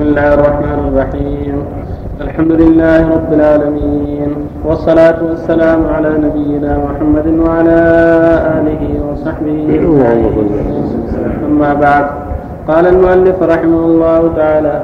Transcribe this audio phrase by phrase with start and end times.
[0.00, 1.56] بسم الله الرحمن الرحيم
[2.20, 4.30] الحمد لله رب العالمين
[4.64, 7.80] والصلاة والسلام على نبينا محمد وعلى
[8.56, 9.60] آله وصحبه
[11.48, 12.06] أما بعد
[12.68, 14.76] قال المؤلف رحمه الله تعالى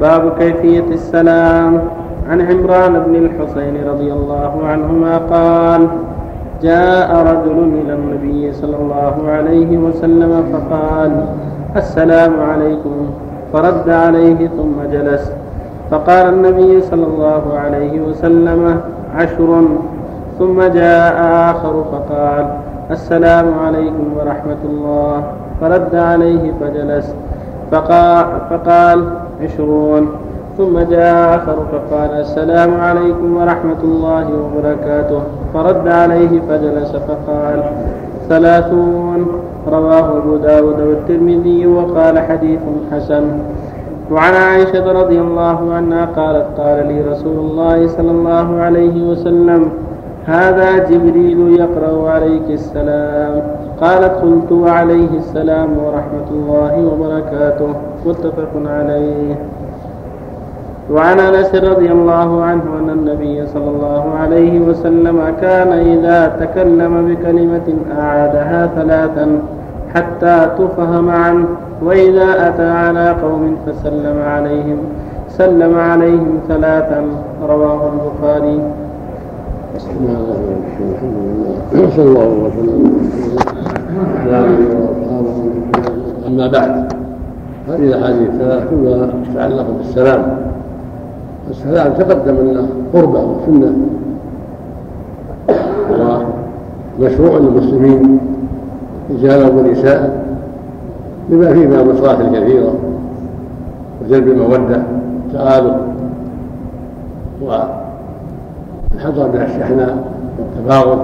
[0.00, 1.72] باب كيفية السلام
[2.30, 5.88] عن عمران بن الحسين رضي الله عنهما قال
[6.62, 11.12] جاء رجل إلى النبي صلى الله عليه وسلم فقال
[11.76, 15.32] السلام عليكم فرد عليه ثم جلس.
[15.90, 18.80] فقال النبي صلى الله عليه وسلم
[19.16, 19.62] عشر.
[20.38, 21.14] ثم جاء
[21.50, 22.46] آخر فقال
[22.90, 25.22] السلام عليكم ورحمة الله.
[25.60, 27.14] فرد عليه فجلس.
[27.70, 29.04] فقال, فقال
[29.42, 30.08] عشرون.
[30.58, 35.20] ثم جاء آخر فقال السلام عليكم ورحمة الله وبركاته.
[35.54, 37.62] فرد عليه فجلس فقال
[38.28, 39.26] ثلاثون.
[39.68, 42.60] رواه أبو داود والترمذي وقال حديث
[42.92, 43.24] حسن.
[44.10, 49.70] وعن عائشة رضي الله عنها قالت قال لي رسول الله صلى الله عليه وسلم
[50.26, 53.42] هذا جبريل يقرأ عليك السلام.
[53.80, 57.68] قالت قلت وعليه السلام ورحمة الله وبركاته.
[58.06, 59.34] متفق عليه.
[60.92, 67.68] وعن أنس رضي الله عنه أن النبي صلى الله عليه وسلم كان إذا تكلم بكلمة
[67.98, 69.26] أعادها ثلاثا.
[69.94, 71.46] حتى تفهم عنه
[71.82, 74.78] وإذا أتى على قوم فسلم عليهم
[75.28, 77.04] سلم عليهم ثلاثا
[77.48, 78.60] رواه البخاري.
[79.76, 80.58] بسم الله الرحمن
[80.90, 82.82] الرحيم صلى الله وسلم.
[86.26, 86.92] أما بعد
[87.68, 90.38] هذه الأحاديث ثلاث كلها تتعلق بالسلام.
[91.50, 93.72] السلام تقدم انه قربة وسنة
[96.98, 98.20] ومشروع للمسلمين.
[99.10, 100.26] رجالا ونساء
[101.30, 102.74] لما فيه من المصالح الكثيرة
[104.02, 104.82] وجلب المودة
[105.26, 105.74] والتآلف
[107.42, 110.98] والحذر من الشحناء والتفاضل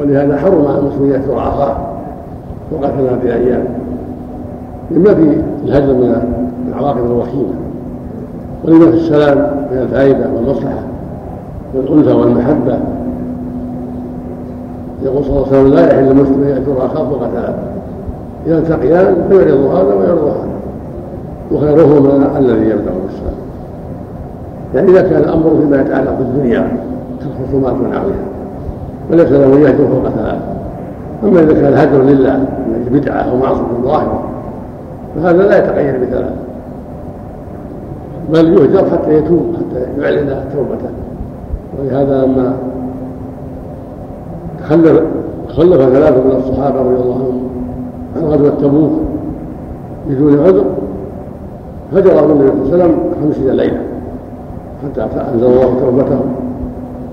[0.00, 1.76] ولهذا حرم المسلمين يكثر عصاه
[2.72, 3.64] وقت هذه الأيام
[4.90, 6.22] لما في الهجر من
[6.68, 7.54] العواقب الوخيمة.
[8.64, 9.38] ولما في السلام
[9.72, 10.82] من الفائدة والمصلحة
[11.74, 12.78] والألفة والمحبة.
[15.04, 16.88] يقول صلى الله عليه وسلم لا يحل المسلم أن يأجر
[17.34, 17.54] ثلاثة
[18.46, 20.52] إذا التقيان فيعرض هذا ويعرض هذا.
[21.52, 23.34] وخيرهما الذي يبدأ بالسلام.
[24.74, 26.76] يعني إذا كان الأمر فيما يتعلق بالدنيا
[27.20, 28.14] كالخصومات ونحوها
[29.10, 30.52] وليس له أن يهجر فوق ثلاثة.
[31.24, 34.22] أما إذا كان الهجر لله من بدعة أو معصية ظاهرة
[35.16, 36.36] فهذا لا يتغير بثلاثة.
[38.32, 40.90] بل يهجر حتى يتوب حتى يعلن توبته.
[41.78, 42.56] ولهذا لما
[44.72, 45.02] تخلف
[45.48, 47.48] تخلف ثلاثة من الصحابة رضي الله عنهم
[48.16, 48.92] عن غزوة تبوك
[50.08, 50.64] بدون عذر
[51.92, 53.80] هجر النبي صلى الله عليه وسلم خمسين ليلة
[54.84, 55.02] حتى
[55.34, 56.34] أنزل الله توبتهم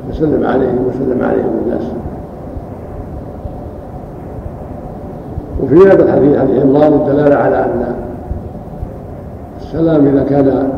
[0.09, 1.83] وسلم عليهم وسلم عليهم الناس.
[5.63, 7.95] وفي هذا الحديث حديث عمران الدلالة على أن
[9.61, 10.69] السلام إذا كان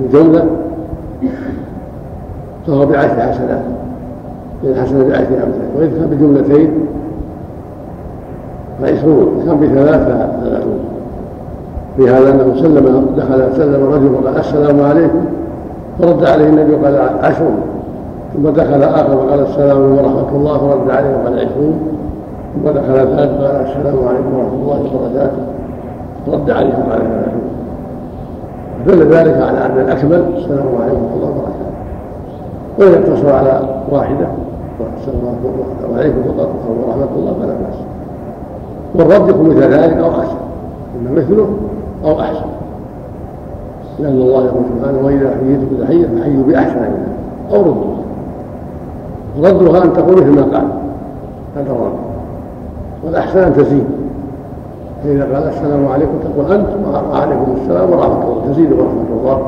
[0.00, 0.46] بجملة
[2.66, 3.62] فهو بعشر حسنات
[4.62, 6.70] لأن الحسنة بعشر أمثال كان بجملتين
[8.82, 10.78] فعشرون كان بثلاث فثلاثون
[11.96, 15.24] في هذا أنه سلم دخل سلم الرجل وقال السلام عليكم
[15.98, 17.56] فرد عليه النبي وقال عشرون.
[18.34, 21.80] ثم دخل آخر وقال السلام ورحمة الله فرد عليه وقال عشرون.
[22.54, 25.42] ثم دخل ثالث وقال السلام عليكم ورحمة الله وبركاته
[26.32, 27.42] رد عليه وقال عشرون.
[28.86, 31.67] دل ذلك على أن الأكمل السلام عليكم ورحمة الله وبركاته.
[32.78, 34.26] وان اقتصر على واحدة
[35.00, 35.36] السلام
[35.96, 37.78] عليكم ورحمة الله فلا بأس.
[38.94, 40.36] والرد يكون مثل ذلك أو أحسن.
[41.00, 41.48] اما مثله
[42.04, 42.46] أو أحسن.
[43.98, 47.08] لأن الله يقول سبحانه وإذا حييتم بتحيه فحيوا بأحسن منها
[47.52, 47.98] أو ردوها
[49.36, 50.68] ردها أن تقول مثل ما قال.
[51.56, 51.92] هذا الرد.
[53.04, 53.84] والأحسن أن تزيد.
[55.04, 56.68] فإذا قال السلام عليكم تقول أنت
[57.12, 58.52] وعليكم السلام ورحمة الله.
[58.52, 59.38] تزيد ورحمة الله.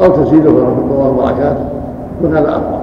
[0.00, 1.75] أو تزيد ورحمة الله وبركاته.
[2.18, 2.78] يكون هذا أفضل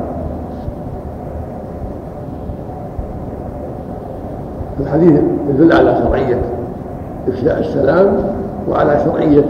[4.80, 6.38] الحديث يدل على شرعية
[7.28, 8.08] إفشاء السلام
[8.70, 9.44] وعلى شرعية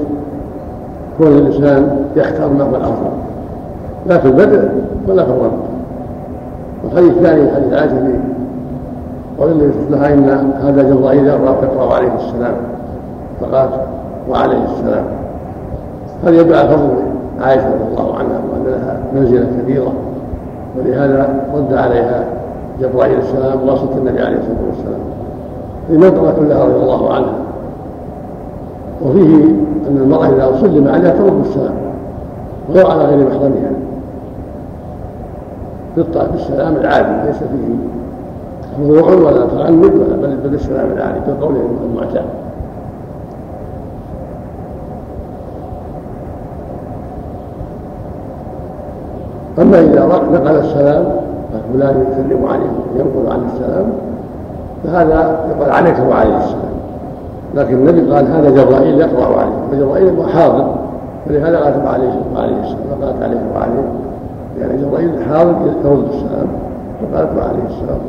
[1.17, 3.09] كون الإنسان يختار ما هو الأفضل
[4.07, 4.69] لا في البدء
[5.07, 5.51] ولا في الرد.
[6.83, 8.19] والحديث الثاني حديث عائشة
[9.39, 12.55] قول النبي صلى الله عليه إن هذا جبرائيل يقرا عليه السلام
[13.41, 13.69] فقال
[14.29, 15.03] وعليه السلام.
[16.23, 17.12] هذا يدل على فضل
[17.43, 19.93] عائشة رضي الله عنها وان لها منزلة كبيرة
[20.77, 22.25] ولهذا رد عليها
[22.81, 24.99] جبرائيل السلام واسطه النبي عليه الصلاة والسلام.
[25.89, 27.33] المنطقة كلها رضي الله عنها.
[29.05, 29.45] وفيه
[29.89, 31.73] أن المرأة إذا سلم عليها ترد السلام
[32.69, 33.71] ولو على غير محرمها.
[35.95, 37.75] بالسلام العادي ليس فيه
[38.77, 42.25] خضوع ولا تعنت ولا بل بالسلام العادي كقوله المعتاد.
[49.59, 51.05] أما إذا نقل السلام
[51.73, 53.85] فلان يسلم عليه ينقل عن السلام
[54.83, 56.73] فهذا يقال عليك وعليه السلام.
[57.55, 60.75] لكن النبي قال هذا جبرائيل يقرأ عليه فجبرائيل هو حاضر
[61.27, 63.87] ولهذا قالت عليه وعليه السلام فقالت عليه وعليه
[64.61, 65.55] يعني جبرائيل حاضر
[65.85, 66.47] يرد السلام
[67.01, 67.99] فقالت وعليه السلام.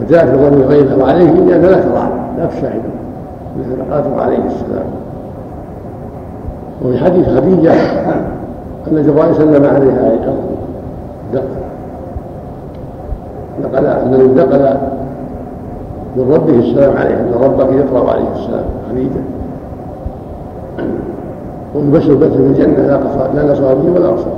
[0.00, 2.82] وجاء في ضمن غيره وعليه لأن لا كراهة لا تشاهد.
[3.58, 4.86] مثل قالت وعليه السلام.
[6.84, 7.72] وفي حديث خديجة
[8.92, 10.34] أن جبرائيل سلم عليها أيضا
[13.62, 14.76] نقل أنه نقل
[16.16, 19.20] من ربه السلام عليه أن ربك يقرأ عليه السلام خديجة
[21.74, 24.30] ويبشر بث في الجنة لا قصر لا نصر به ولا أبصر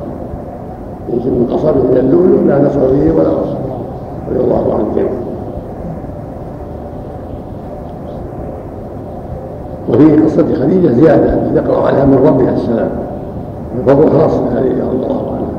[1.09, 3.57] يجب من قصر من اللؤلؤ لا نصر به ولا أبصر
[4.31, 5.11] رضي الله عنه الجنة
[9.89, 12.91] وفي قصة خديجة زيادة يقرأ عليها من ربها السلام.
[13.75, 15.51] من فضل خاص رضي الله عنها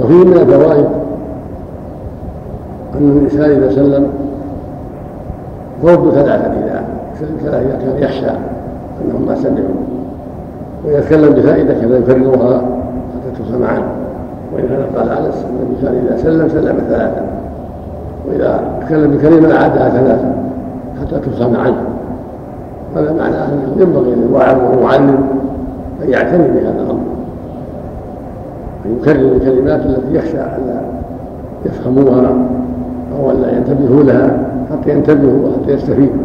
[0.00, 0.86] وفيه من الفوائد
[2.94, 4.06] أن الإنسان إذا سلم
[5.84, 6.84] يرد ثلاثة إذا
[7.20, 8.30] سلم ثلاثة إذا كان يخشى
[9.04, 9.74] أنهم ما سمعوا
[10.84, 12.56] وإذا تكلم بفائدة كذا يكررها
[13.14, 13.86] حتى تسمع عنه
[14.54, 17.22] ولهذا قال أنس أن الإنسان إذا سلم سلم ثلاثة.
[18.28, 20.32] وإذا تكلم بكلمة أعادها ثلاثة
[21.00, 21.93] حتى تفهم عنه
[22.96, 25.28] هذا معنى أنه ينبغي للواعظ والمعلم
[26.02, 27.00] أن يعتني بهذا الأمر.
[28.86, 30.80] أن يكرر الكلمات التي يخشى ألا
[31.66, 32.34] يفهموها
[33.18, 34.38] أو ألا ينتبهوا لها
[34.72, 36.24] حتى ينتبهوا وحتى يستفيدوا.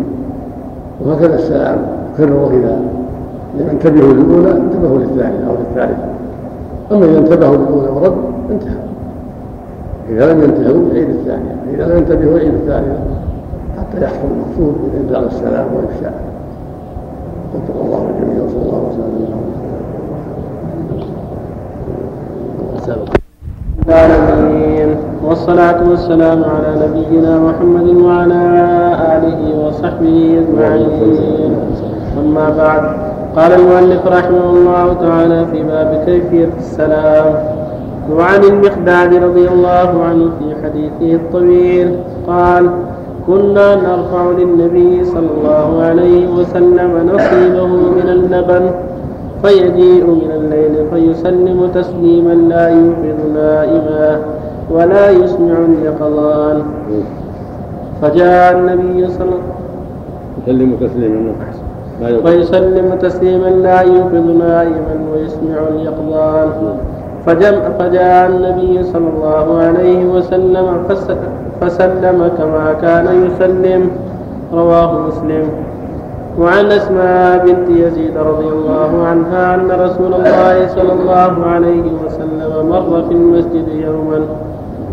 [1.06, 1.77] وهكذا السلام
[2.13, 2.80] يكرره إذا
[3.60, 6.06] لم ينتبهوا للأولى انتبهوا للثانية أو للثالثة.
[6.92, 8.15] أما إذا انتبهوا للأولى ورد
[8.51, 8.83] انتهى.
[10.10, 11.56] إذا لم ينتهوا يعيد الثانية.
[11.74, 13.00] إذا لم ينتبهوا يعيد الثالثة.
[13.77, 16.13] حتى يحصل المقصود من إنزال السلام وإفشاء
[17.54, 19.10] وفق الله الجميع وصلى الله وسلم
[23.90, 24.90] العالمين.
[25.25, 28.42] والصلاة والسلام على نبينا محمد وعلى
[29.16, 31.54] آله وصحبه أجمعين.
[32.19, 32.84] أما بعد
[33.36, 37.34] قال المؤلف رحمه الله تعالى في باب كيفية السلام
[38.12, 41.96] وعن المقداد رضي الله عنه في حديثه الطويل
[42.28, 42.69] قال
[43.27, 48.71] كنا نرفع للنبي صلى الله عليه وسلم نصيبه من اللبن
[49.44, 54.19] فيجيء من الليل فيسلم تسليما لا يوقظ نائما
[54.71, 56.62] ولا يسمع اليقظان.
[58.01, 59.56] فجاء النبي صلى الله
[60.48, 61.33] عليه وسلم يسلم تسليما
[62.25, 66.50] ويسلم تسليما لا يوقظ نائما ويسمع اليقظان.
[67.80, 70.65] فجاء النبي صلى الله عليه وسلم
[71.61, 73.89] فسلم كما كان يسلم
[74.53, 75.45] رواه مسلم.
[76.39, 83.03] وعن أسماء بنت يزيد رضي الله عنها أن رسول الله صلى الله عليه وسلم مر
[83.07, 84.19] في المسجد يوما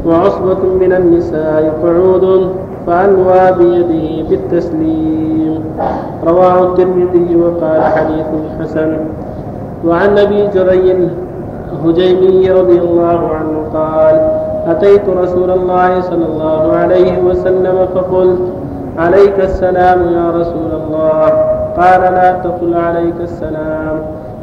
[0.07, 2.51] وعصبة من النساء قعود
[2.87, 5.61] فألوى بيده بالتسليم.
[6.27, 8.27] رواه الترمذي وقال حديث
[8.61, 8.97] حسن.
[9.87, 11.11] وعن أبي جري
[11.73, 14.15] الهجيمي رضي الله عنه قال
[14.67, 18.39] أتيت رسول الله صلى الله عليه وسلم فقلت
[18.99, 21.29] عليك السلام يا رسول الله.
[21.77, 23.97] قال لا تقل عليك السلام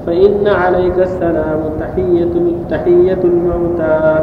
[0.05, 2.33] فإن عليك السلام تحية
[2.69, 4.19] تحية الموتى.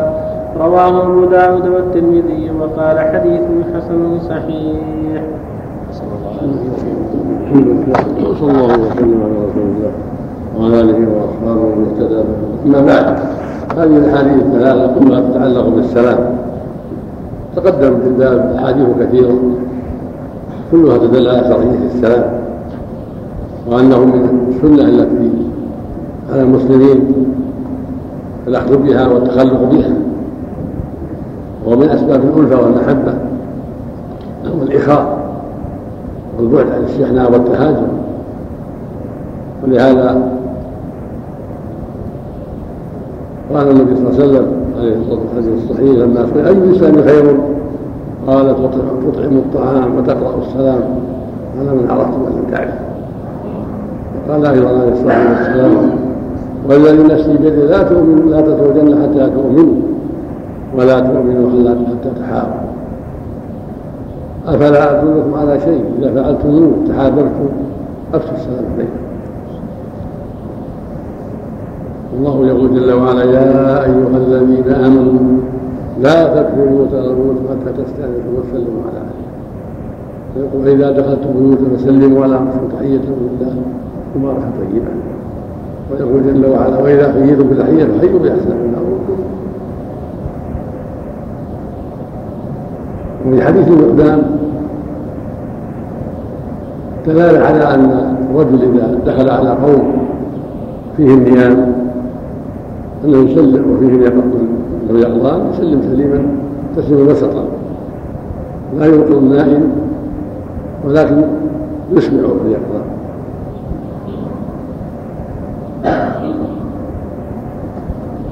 [0.60, 3.42] رواه أبو داود والترمذي وقال حديث
[3.74, 5.22] حسن صحيح.
[5.92, 6.12] صلى
[8.50, 9.92] الله وسلم على رسول الله
[10.56, 12.20] وعلى آله وأصحابه ومن اهتدى
[12.66, 13.16] أما بعد
[13.76, 16.18] هذه الأحاديث الثلاثة كلها تتعلق بالسلام.
[17.56, 19.38] تقدم في الباب أحاديث كثيرة
[20.72, 22.40] كلها تدل على شرعية السلام
[23.70, 25.30] وأنه من السنة التي
[26.32, 27.12] على المسلمين
[28.48, 29.92] الأخذ بها والتخلق بها.
[31.66, 33.14] ومن أسباب الألفة والمحبة
[34.60, 35.18] والإخاء
[36.38, 37.88] والبعد عن الشحناء والتهاجم
[39.64, 40.39] ولهذا
[43.54, 44.46] قال النبي صلى الله عليه وسلم
[44.78, 47.36] عليه الصلاة والسلام الصحيح لما سئل أي الاسلام خير؟
[48.26, 50.80] قال تطعم الطعام وتقرأ السلام
[51.58, 52.74] على من عرفت ولم تعرف.
[54.28, 55.90] وقال أيضا عليه الصلاة والسلام
[56.68, 59.74] والذي نفسي بيده لا تؤمن لا تدخلوا حتى تؤمنوا
[60.78, 62.70] ولا تؤمنوا حتى تحاربوا
[64.46, 67.48] أفلا أدلكم على شيء؟ إذا فعلتموه تحاببتم
[68.14, 69.09] أفشوا السلام بينكم
[72.18, 75.40] الله يقول جل وعلا يا أيها الذين آمنوا
[76.00, 79.30] لا تدخلوا البيوت حتى تستأنسوا وتسلموا على أهلها
[80.36, 83.54] ويقول إذا دخلتم بيوتا فسلموا على أنفسكم تحية من الله
[84.16, 84.86] مباركة طيبة.
[85.90, 88.80] ويقول جل وعلا وإذا حييتم بتحية فحيوا بأحسن منها
[93.26, 94.22] وفي حديث المقدام
[97.06, 99.92] دلالة على أن الرجل إذا دخل على قوم
[100.96, 101.72] فيهم نيام
[103.04, 104.48] أنه يسلم وفيهم يقضون
[104.90, 106.22] لو يقضان يسلم سليما
[106.76, 107.44] تسليما وسطا.
[108.78, 109.70] لا يوقظ النائم
[110.86, 111.22] ولكن
[111.92, 112.84] يسمع اليقظان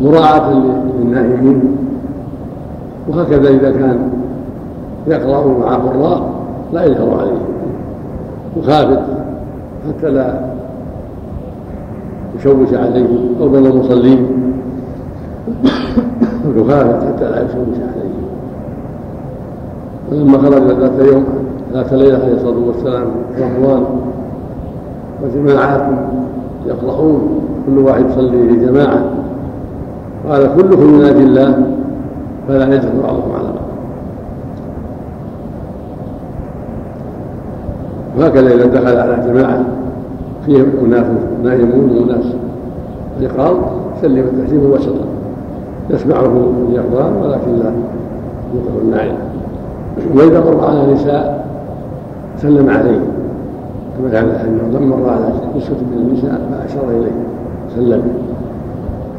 [0.03, 0.53] مراعاة
[1.01, 1.63] للنائمين.
[3.09, 3.99] وهكذا إذا كان
[5.07, 6.31] يقرأ مع قراء
[6.73, 7.41] لا يجهر عليه.
[8.57, 9.01] يخافت
[9.89, 10.41] حتى لا
[12.39, 13.07] يشوش عليه
[13.41, 14.38] أو بين المصلين.
[16.57, 18.19] يخافت حتى لا يشوش عليه.
[20.12, 21.25] ولما خرج ذات يوم
[21.73, 23.07] ذات ليلة عليه الصلاة والسلام
[23.40, 23.85] رمضان.
[25.25, 25.83] وجماعات
[26.67, 29.05] يقرؤون كل واحد يصلي في جماعة.
[30.28, 31.62] قال كلكم ينادي الله
[32.49, 33.69] فلا يجهر بعضكم على بعض.
[38.19, 39.64] وهكذا إذا دخل على جماعة
[40.47, 41.07] فيهم أناس
[41.45, 42.25] نائمون وأناس
[43.21, 43.57] يقام
[44.02, 45.18] سلم التسليم وسطا.
[45.90, 47.73] يسمعه اليقظان ولكن لا
[48.54, 49.16] يوقف النائم
[50.14, 51.47] وإذا مر على نساء
[52.38, 53.00] سلم عليه
[53.99, 57.12] كما كان أنه لما مر على نسوة من النساء فأشار إليه
[57.76, 58.02] سلم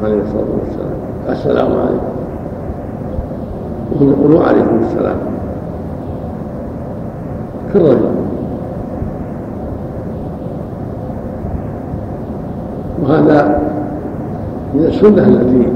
[0.04, 0.96] عليه الصلاة والسلام.
[1.28, 2.10] السلام عليكم.
[3.92, 5.16] وهم يقولون عليكم السلام.
[7.74, 8.10] كالرجل
[13.02, 13.60] وهذا
[14.74, 15.69] من السنة التي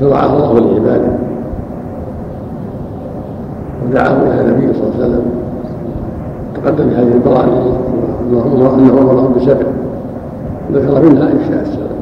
[0.00, 1.12] شرعها الله لعباده
[3.86, 5.22] ودعاه إلى النبي صلى الله عليه وسلم.
[6.54, 7.78] تقدم هذه البراءة
[8.30, 9.66] أنه أمرهم بسبع
[10.72, 11.98] ذكر منها إفشاء السلام.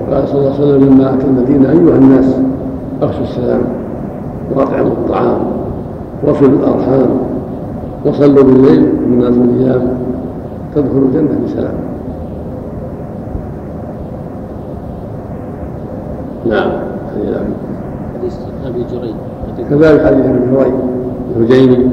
[0.00, 2.40] وقال صلى الله عليه وسلم لما أتى المدينة أيها الناس
[3.02, 3.60] أخشوا السلام
[4.54, 5.38] وأطعموا الطعام
[6.24, 7.08] وصلوا الأرحام
[8.06, 9.88] وصلوا بالليل والناس الأيام
[10.74, 11.87] تدخل الجنة بسلام.
[16.48, 16.70] نعم.
[18.18, 18.34] حديث
[18.66, 19.14] أبي جريج.
[19.70, 20.72] كذلك حديث ابن جريج.
[21.36, 21.90] الهجيمي.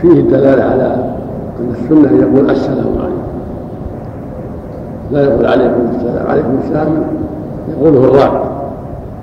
[0.00, 1.14] فيه الدلالة على
[1.60, 3.34] أن السنة أن يقول السلام عليكم.
[5.12, 6.26] لا يقول عليكم السلام.
[6.26, 6.88] عليكم السلام
[7.68, 8.44] يقوله الراعي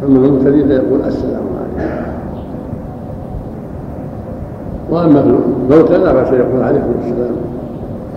[0.05, 2.01] أما المبتدئ فيقول السلام عليكم.
[4.91, 7.35] وأما الموتى لا بأس يقول عليكم السلام.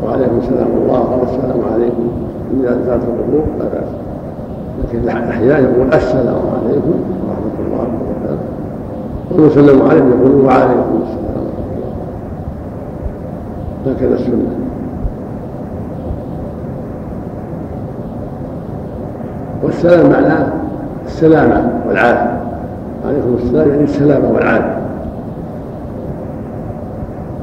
[0.05, 2.09] وعليكم السلام الله أو السلام عليكم.
[2.63, 3.89] ذات القبور لا باس
[4.85, 6.95] لكن الأحياء يقول السلام عليكم
[7.29, 8.49] ورحمة الله وبركاته.
[9.43, 11.47] ويسلم عليهم يقول وعليكم السلام.
[13.87, 14.55] هكذا السنة.
[19.63, 20.47] والسلام معناه
[21.07, 22.41] السلامه والعافية.
[23.07, 24.79] عليكم السلام يعني السلامه والعافية.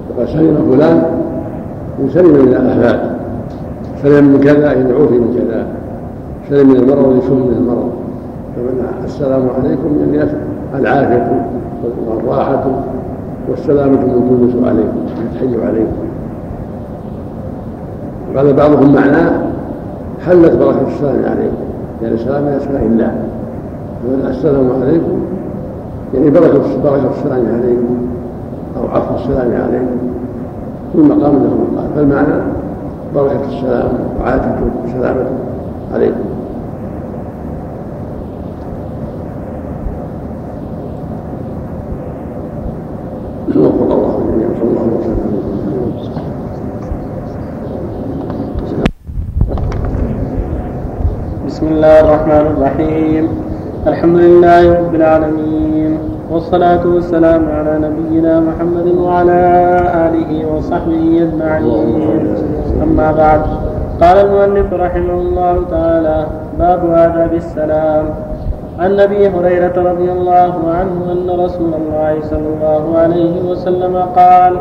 [0.09, 1.03] وقد سلم فلان
[1.99, 3.20] إن سلم من الآفات
[4.03, 5.67] سلم من كذا إن عوفي من كذا
[6.49, 7.89] سلم من المرض يسلم من المرض
[8.55, 10.31] فمن السلام عليكم يعني
[10.75, 11.45] العافية
[12.07, 12.63] والراحة
[13.49, 14.97] والسلامة من كل سوء عليكم
[15.33, 16.01] يتحي عليكم.
[18.35, 19.41] قال بعضهم معناه
[20.25, 21.63] حلت بركة السلام عليكم
[22.03, 23.15] يعني سلام من أسماء الله.
[24.29, 25.19] السلام عليكم
[26.13, 27.97] يعني بركة بركة السلام عليكم
[28.77, 29.97] أو عفو السلام عليكم.
[30.93, 32.41] كل مقام له مقام فالمعنى
[33.15, 35.35] بركة السلام وعافيته وسلامته
[35.93, 36.25] عليكم.
[43.91, 45.31] الله الجميع صلى الله وسلم.
[51.47, 53.25] بسم الله الرحمن الرحيم.
[53.87, 56.10] الحمد لله رب العالمين.
[56.31, 59.39] والصلاة والسلام على نبينا محمد وعلى
[60.07, 62.35] آله وصحبه أجمعين.
[62.83, 63.41] أما بعد
[64.01, 66.25] قال المؤلف رحمه الله تعالى
[66.59, 68.05] باب آداب السلام.
[68.79, 74.53] عن أبي هريرة رضي الله عنه أن رسول الله صلى الله عليه وسلم قال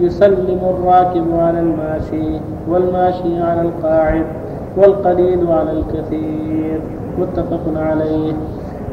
[0.00, 2.40] يسلم الراكب على الماشي
[2.70, 4.24] والماشي على القاعد
[4.76, 6.80] والقليل على الكثير.
[7.18, 8.32] متفق عليه.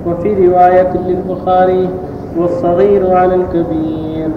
[0.10, 1.90] وفي رواية للبخاري
[2.38, 4.30] والصغير على الكبير.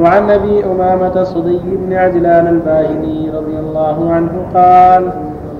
[0.00, 5.10] وعن أبي أمامة صدي بن عجلان الباهلي رضي الله عنه قال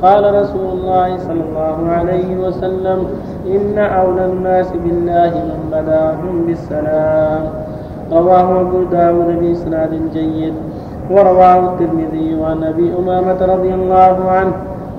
[0.03, 3.07] قال رسول الله صلى الله عليه وسلم
[3.47, 7.43] إن أولى الناس بالله من بداهم بالسلام.
[8.13, 10.55] رواه أبو داود بإسناد جيد.
[11.11, 14.53] ورواه الترمذي عن أبي أمامة رضي الله عنه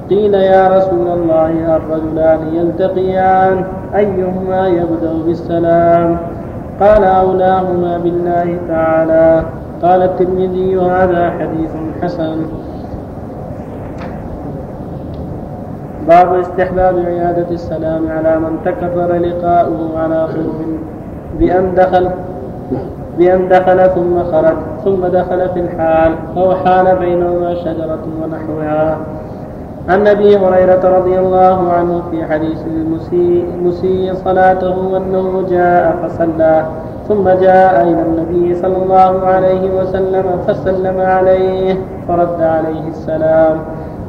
[0.09, 3.63] قيل يا رسول الله الرجلان يلتقيان
[3.95, 6.17] أيهما يبدأ بالسلام؟
[6.79, 9.43] قال أولاهما بالله تعالى.
[9.83, 12.37] قال الترمذي هذا حديث حسن.
[16.07, 20.79] باب استحباب عيادة السلام على من تكرر لقاؤه على قرب
[21.39, 22.09] بأن دخل
[23.17, 28.97] بأن دخل ثم خرج ثم دخل في الحال أو حال بينهما شجرة ونحوها.
[29.89, 36.65] عن أبي هريرة رضي الله عنه في حديث المسيء, صلاته انه جاء فصلى
[37.07, 41.77] ثم جاء إلى النبي صلى الله عليه وسلم فسلم عليه
[42.07, 43.57] فرد عليه السلام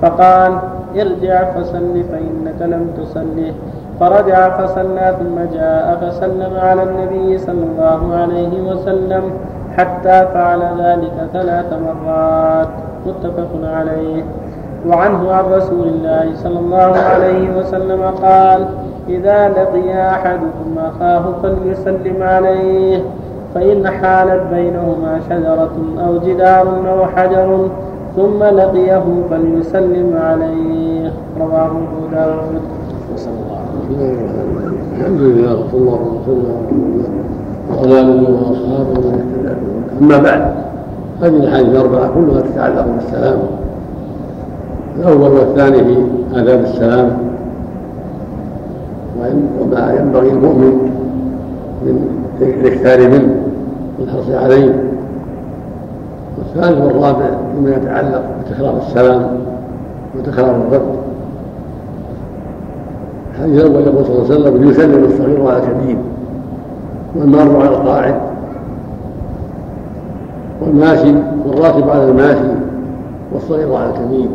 [0.02, 0.52] فقال
[0.96, 3.52] ارجع فسل فإنك لم تصله
[4.00, 9.22] فرجع فصلى ثم جاء فسلم على النبي صلى الله عليه وسلم
[9.76, 12.68] حتى فعل ذلك ثلاث مرات
[13.06, 14.25] متفق عليه.
[14.88, 18.66] وعنه عن رسول الله صلى الله عليه وسلم قال
[19.08, 23.02] إذا لقي أحدكم أخاه فليسلم عليه
[23.54, 27.68] فإن حالت بينهما شجرة أو جدار أو حجر
[28.16, 31.12] ثم لقيه فليسلم عليه.
[31.40, 32.60] رواه أبو داود.
[34.96, 36.60] الحمد لله وصلى الله وسلم
[37.70, 39.20] وعلى اله واصحابه
[40.00, 40.42] أما بعد
[41.22, 43.38] هذه الأحاديث الأربعة كلها تتعلق بالسلام.
[44.99, 45.97] الأول والثاني في
[46.35, 47.18] آداب السلام.
[49.61, 50.90] وما ينبغي المؤمن
[51.82, 52.09] من
[52.40, 53.35] الاكثار منه
[54.00, 54.85] والحرص عليه.
[56.38, 59.22] والثالث والرابع فيما يتعلق بتكرار السلام
[60.18, 60.83] وتكرار الرد.
[63.35, 65.96] الحديث الأول يقول صلى الله عليه وسلم يسلم الصغير على الكبير
[67.16, 68.14] والمار على القاعد
[70.62, 71.14] والماشي
[71.46, 72.55] والراكب على الماشي
[73.33, 74.29] والصغير على الكبير.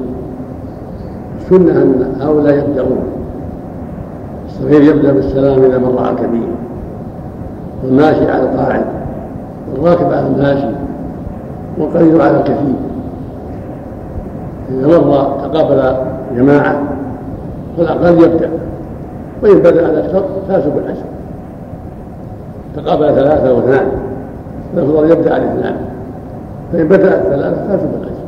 [1.46, 3.04] السنة أن هؤلاء يبدأون.
[4.46, 6.48] الصغير يبدأ بالسلام إذا مر على الكبير.
[7.84, 8.86] والماشي على القاعد.
[9.72, 10.76] والراكب على الماشي.
[11.78, 12.76] والقليل على الكثير.
[14.70, 15.96] إذا مر تقابل
[16.36, 16.84] جماعة
[17.78, 18.50] فالأقل يبدأ.
[19.44, 21.06] وإن بدأ الأكثر فاسوا بالعشر
[22.76, 23.88] تقابل ثلاثة واثنان.
[24.76, 25.76] فالأفضل يبدأ الاثنان
[26.74, 28.26] فإن بدأ الثلاثة فاسوا بالعشر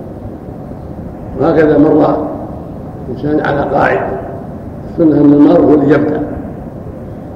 [1.41, 2.26] وهكذا مر
[3.09, 3.99] الإنسان على قاعد
[4.91, 6.21] السنة أن المرء هو اللي يبدأ.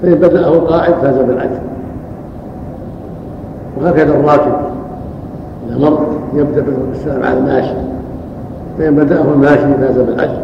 [0.02, 1.60] فإن بدأه القاعد فاز بالعجل
[3.78, 4.54] وهكذا الراكب
[5.70, 7.74] إذا مر يبدأ بالسلام على الماشي
[8.78, 10.40] فإن بدأه الماشي فاز بالعجل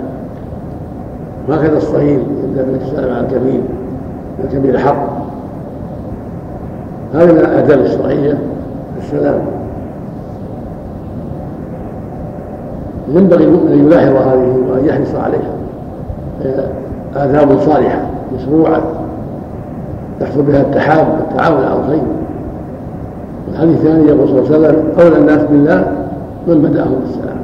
[1.49, 3.61] وهكذا الصغير يبدأ بالسلام على الكبير
[4.43, 5.07] الكبير حق.
[7.13, 8.37] هذه من الآداب الشرعية
[9.03, 9.41] السلام.
[13.13, 15.51] ينبغي المؤمن أن يلاحظ هذه وأن يحرص عليها.
[17.15, 18.01] آداب صالحة
[18.35, 18.81] مشروعة
[20.21, 22.01] يحصل بها التحاب والتعاون على الخير.
[23.47, 25.91] والحديث الثاني يقول صلى الله عليه وسلم أولى الناس بالله
[26.47, 27.37] من بدأهم بالسلام.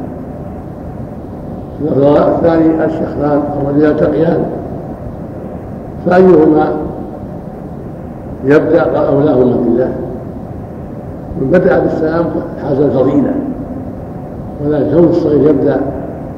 [2.35, 4.45] الثاني الشيخان الرجل يلتقيان
[6.05, 6.67] فأيهما
[8.45, 9.91] يبدأ؟ قال أولاهما بالله.
[11.41, 12.25] من بدأ بالسلام
[12.63, 13.33] حاز الفضيلة.
[14.65, 15.79] وذلك كون الصغير يبدأ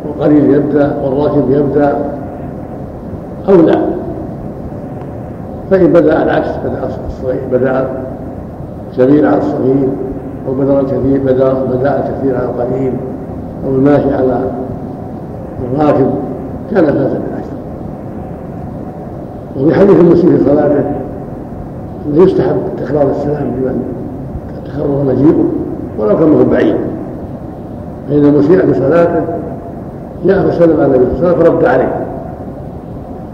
[0.05, 1.95] والقليل يبدأ والراكب يبدأ
[3.49, 3.81] اولى
[5.71, 7.87] فإن بدأ العكس بدأ الصغير بدأ
[8.91, 9.87] الكبير على الصغير
[10.47, 12.93] أو بدأ الكثير بدأ بدأ الكثير على القليل
[13.65, 14.39] أو الماشي على
[15.63, 16.09] الراكب
[16.71, 17.55] كان فاز بالعشر
[19.59, 20.85] وفي حديث المسلم في صلاته
[22.05, 23.83] انه يستحب تكرار السلام لمن
[24.65, 25.43] تكرر مجيئه
[25.99, 26.75] ولو كان بعيد.
[28.09, 29.21] فإن المسيء بصلاته
[30.25, 32.05] جاء فسلم على النبي صلى الله عليه وسلم فرد عليه.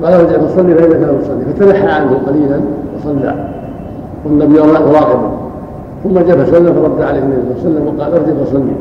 [0.04, 2.60] قال ارجع فصلي فإنك لم تصلي فتنحى عنه قليلا
[2.98, 3.36] وصلى.
[4.26, 5.30] والنبي راقبه
[6.04, 8.76] ثم جاء فسلم فرد عليه النبي صلى الله عليه وسلم وقال ارجع فصلي.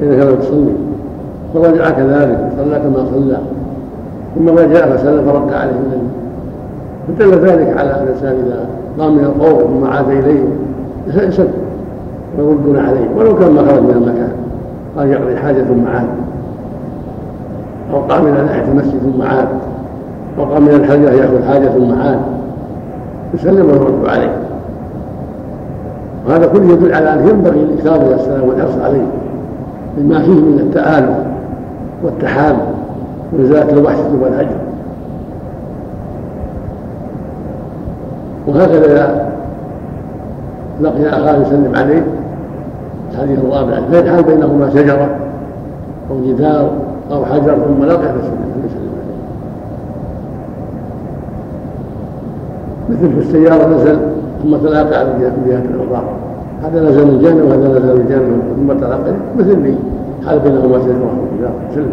[0.00, 0.72] فإنك لم تصلي
[1.54, 3.38] فرجع كذلك صلى كما صلى.
[4.34, 6.08] ثم ما جاء فسلم فرد عليه النبي.
[7.08, 8.66] فدل ذلك على أن الإنسان إذا
[8.98, 10.50] قام من القوم ثم عاد اليهم
[11.06, 11.48] يسد
[12.38, 13.08] ويردون عليه.
[13.16, 14.32] ولو كان ما خرج من المكان.
[14.98, 16.08] قال يقضي حاجة ثم عاد.
[17.92, 19.48] أو قام إلى ناحية المسجد ثم عاد.
[20.38, 22.18] أو قام إلى الحجرة يأخذ حاجة ثم عاد.
[23.34, 24.36] يسلم ويرد عليه.
[26.26, 29.06] وهذا كله يدل على أنه ينبغي الإكرام إلى السلام والحرص عليه.
[29.96, 31.16] بما فيه من التآلف
[32.04, 32.56] والتحام
[33.32, 34.56] وإزالة الوحشة والهجر
[38.46, 39.28] وهكذا إذا
[40.80, 42.17] لقي أخاه يسلم عليه.
[43.12, 45.16] الحديث الرابع لا يجعل بينهما شجرة
[46.10, 46.70] أو جدار
[47.10, 48.68] أو حجر ثم لقي فسلم عليه
[52.88, 53.98] مثل في السيارة نزل
[54.42, 56.08] ثم تلاقى على جهة الأخرى
[56.62, 58.42] هذا نزل من جانب وهذا نزل من جانب.
[58.56, 59.74] ثم تلاقى مثل لي
[60.26, 61.92] حال بينهما شجرة وجدار سلم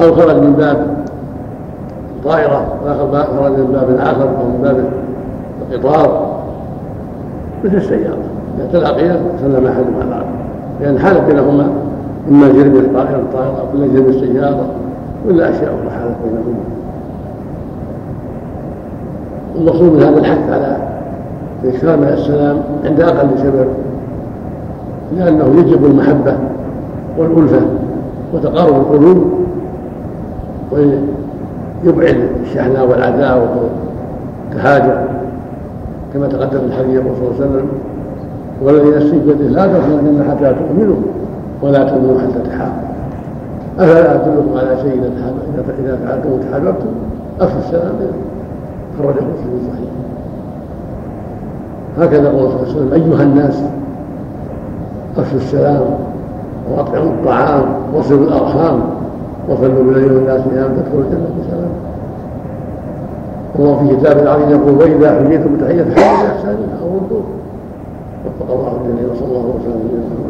[0.00, 0.86] أو خرج من باب
[2.24, 4.84] طائرة وآخر خرج من باب آخر أو من باب
[5.72, 6.29] القطار
[7.64, 8.18] مثل السيارة.
[8.58, 10.26] إذا تلاقيا سلم أحدهما على الآخر
[10.80, 11.68] لأن حالت بينهما
[12.30, 14.66] إما جرم الطائرة الطائرة ولا جرم السيارة
[15.28, 16.64] ولا أشياء أخرى حالت بينهما.
[19.56, 20.76] المقصود من هذا الحث على
[21.64, 23.66] الإكثار من السلام عند أقل سبب
[25.16, 26.34] لأنه يجب المحبة
[27.18, 27.60] والألفة
[28.34, 29.32] وتقارب القلوب
[30.72, 33.48] ويبعد الشحناء والعداء
[34.52, 35.19] والتهاجر
[36.14, 37.68] كما تقدم الحديث الرسول صلى الله عليه وسلم
[38.62, 40.96] والذي نفسي بيده لا تدخلوا الجنة حتى تؤمنوا
[41.62, 42.90] ولا تؤمنوا حتى تحابوا
[43.78, 45.32] أفلا أدلكم على شيء إذا
[45.84, 46.86] إذا فعلتم وتحاببتم
[47.40, 47.92] أفشوا السلام
[48.98, 49.90] خرجه مسلم صحيح.
[51.98, 53.62] هكذا قال صلى الله عليه وسلم أيها الناس
[55.18, 55.84] أفشوا السلام
[56.70, 57.62] وأطعموا الطعام
[57.94, 58.80] وصلوا الأرحام
[59.48, 61.70] وصلوا بالليل والناس نيام تدخلوا الجنة بسلام.
[63.58, 67.24] الله في كتاب العظيم يقول وإذا حييتم بتحية حيوا بإحسان أو ردوه
[68.26, 70.20] وفق الله الجميع وصلى الله وسلم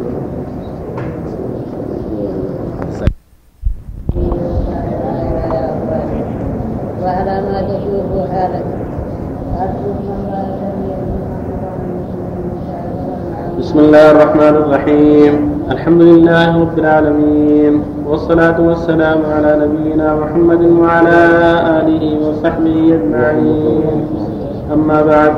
[7.03, 8.65] وعلى ما تشوف حالك.
[13.59, 15.50] بسم الله الرحمن الرحيم.
[15.71, 17.73] الحمد لله رب العالمين
[18.07, 21.19] والصلاة والسلام على نبينا محمد وعلى
[21.79, 23.83] آله وصحبه أجمعين.
[24.73, 25.33] أما بعد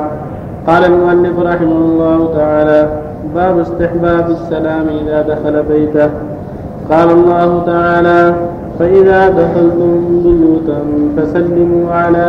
[0.66, 2.80] قال المؤلف رحمه الله تعالى
[3.34, 6.10] باب استحباب السلام إذا دخل بيته.
[6.90, 8.34] قال الله تعالى
[8.78, 9.92] فإذا دخلتم
[10.24, 10.80] بيوتا
[11.16, 12.28] فسلموا على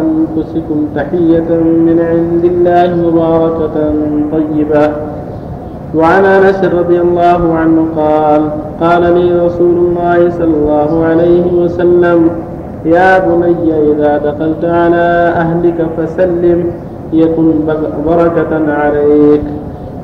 [0.00, 1.50] أنفسكم تحية
[1.86, 3.76] من عند الله مباركة
[4.32, 5.15] طيبة.
[5.96, 8.42] وعن أنس رضي الله عنه قال
[8.80, 12.30] قال لي رسول الله صلى الله عليه وسلم
[12.84, 16.64] يا بني إذا دخلت على أهلك فسلم
[17.12, 17.52] يكن
[18.06, 19.42] بركة عليك.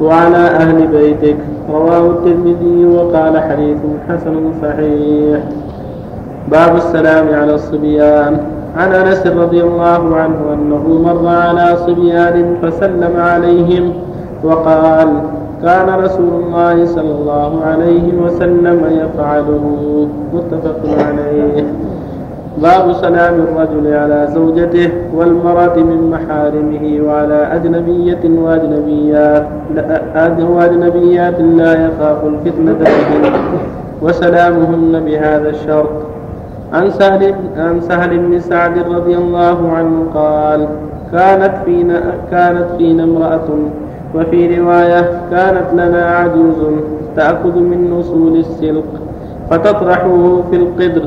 [0.01, 1.37] وعلى أهل بيتك.
[1.73, 3.79] رواه الترمذي وقال حديث
[4.09, 5.41] حسن صحيح.
[6.51, 8.41] باب السلام على الصبيان.
[8.77, 13.93] عن أنس رضي الله عنه أنه مر على صبيان فسلم عليهم
[14.45, 15.09] وقال
[15.63, 19.65] كان رسول الله صلى الله عليه وسلم يفعله
[20.35, 21.65] متفق عليه.
[22.63, 29.47] باب سلام الرجل على زوجته والمرأة من محارمه وعلى أجنبية وأجنبيات
[30.41, 33.33] وأجنبيات لا يخاف الفتنة بهن
[34.03, 35.91] وسلامهن بهذا الشرط.
[36.73, 40.67] عن سهل عن سهل بن سعد رضي الله عنه قال
[41.13, 43.49] كانت فينا كانت فينا امرأة
[44.15, 46.61] وفي رواية كانت لنا عجوز
[47.17, 48.85] تأخذ من أصول السلق
[49.51, 51.03] فتطرحه في القدر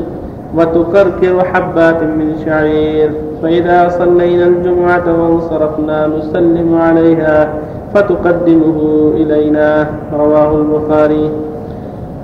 [0.57, 3.11] وتكركر حبات من شعير.
[3.43, 7.53] فإذا صلينا الجمعة وانصرفنا نسلم عليها
[7.93, 11.29] فتقدمه إلينا رواه البخاري.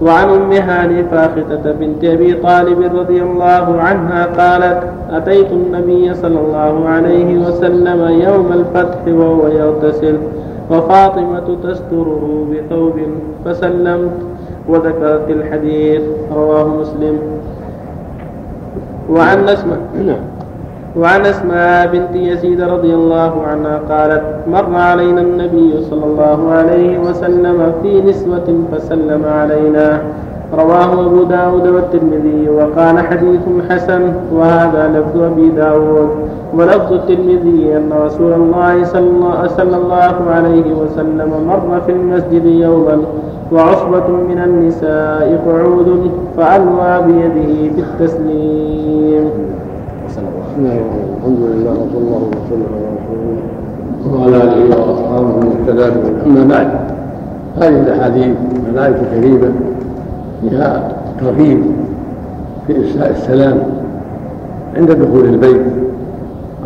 [0.01, 6.89] وعن أم هاني فاختة بنت أبي طالب رضي الله عنها قالت أتيت النبي صلى الله
[6.89, 10.17] عليه وسلم يوم الفتح وهو يغتسل.
[10.69, 12.97] وفاطمة تستره بثوب
[13.45, 14.11] فسلمت
[14.69, 16.01] وذكرت الحديث
[16.35, 17.19] رواه مسلم.
[19.09, 20.23] وعن اسماء نعم.
[20.97, 27.73] وعن اسماء بنت يزيد رضي الله عنها قالت مر علينا النبي صلى الله عليه وسلم
[27.83, 30.01] في نسوة فسلم علينا.
[30.53, 36.09] رواه أبو داود والترمذي وقال حديث حسن وهذا لفظ أبي داود.
[36.57, 38.83] ولفظ الترمذي أن رسول الله
[39.57, 42.97] صلى الله عليه وسلم مر في المسجد يوما
[43.51, 49.29] وعصبة من النساء قعود فألوى بيده في التسليم.
[50.57, 50.79] الله
[51.17, 53.61] الحمد لله وصلى الله وسلم على رسول الله.
[54.11, 55.49] وعلى آله وأصحابه من
[56.25, 56.69] أما بعد
[57.61, 58.35] هذه الأحاديث
[58.73, 59.51] الآية الكريمة
[60.41, 61.63] فيها ترغيب
[62.67, 63.57] في إفشاء السلام
[64.77, 65.61] عند دخول البيت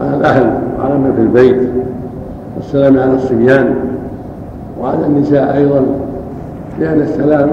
[0.02, 1.70] على الأهل وعلى من في البيت
[2.56, 3.76] والسلام على الصبيان
[4.82, 5.86] وعلى النساء أيضا
[6.80, 7.50] لأن السلام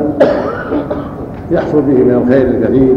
[1.50, 2.94] يحصل به من الخير الكثير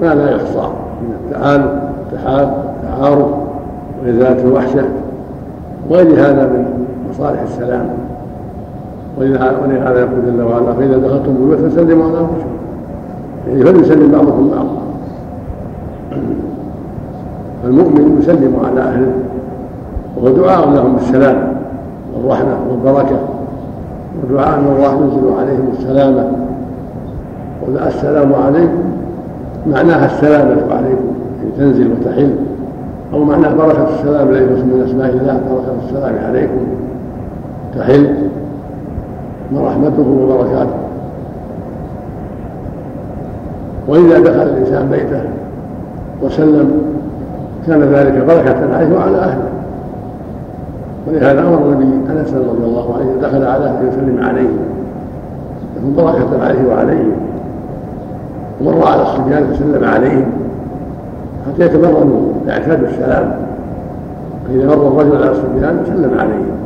[0.00, 0.68] ما لا يحصى
[1.02, 1.70] من التعالف
[2.12, 3.26] التحاب التعارف
[4.02, 4.84] وإزالة الوحشة
[5.90, 7.88] وغير هذا من مصالح السلام.
[9.20, 12.58] ولهذا يقول جل وعلا فإذا دخلتم بيوت فسلموا على أنفسكم.
[13.48, 14.78] يعني فليسلم بعضكم بعضا
[17.64, 19.12] المؤمن يسلم على أهله
[20.16, 21.52] وهو دعاء لهم بالسلام
[22.16, 23.18] والرحمة والبركة.
[24.22, 26.30] ودعاء من الله ينزل عليهم السلامة.
[27.86, 28.82] السلام عليكم
[29.66, 32.34] معناها السلامة عليكم يعني تنزل وتحل.
[33.14, 36.66] أو معناه بركة السلام الذي من أسماء الله بركة السلام عليكم
[37.78, 38.27] تحل.
[39.52, 40.78] ورحمته وبركاته.
[43.88, 45.22] وإذا دخل الإنسان بيته
[46.22, 46.82] وسلم
[47.66, 49.48] كان ذلك بركة عليه وعلى أهله.
[51.08, 54.48] ولهذا أمر النبي أنس رضي الله عنه دخل على أهله يسلم عليه.
[55.76, 57.04] يكون بركة عليه وعليه.
[58.60, 60.26] ومر على الصبيان فسلم عليهم.
[61.46, 63.36] حتى يتمرنوا يعتادوا السلام.
[64.48, 66.56] فإذا مر الرجل على الصبيان سلم عليهم.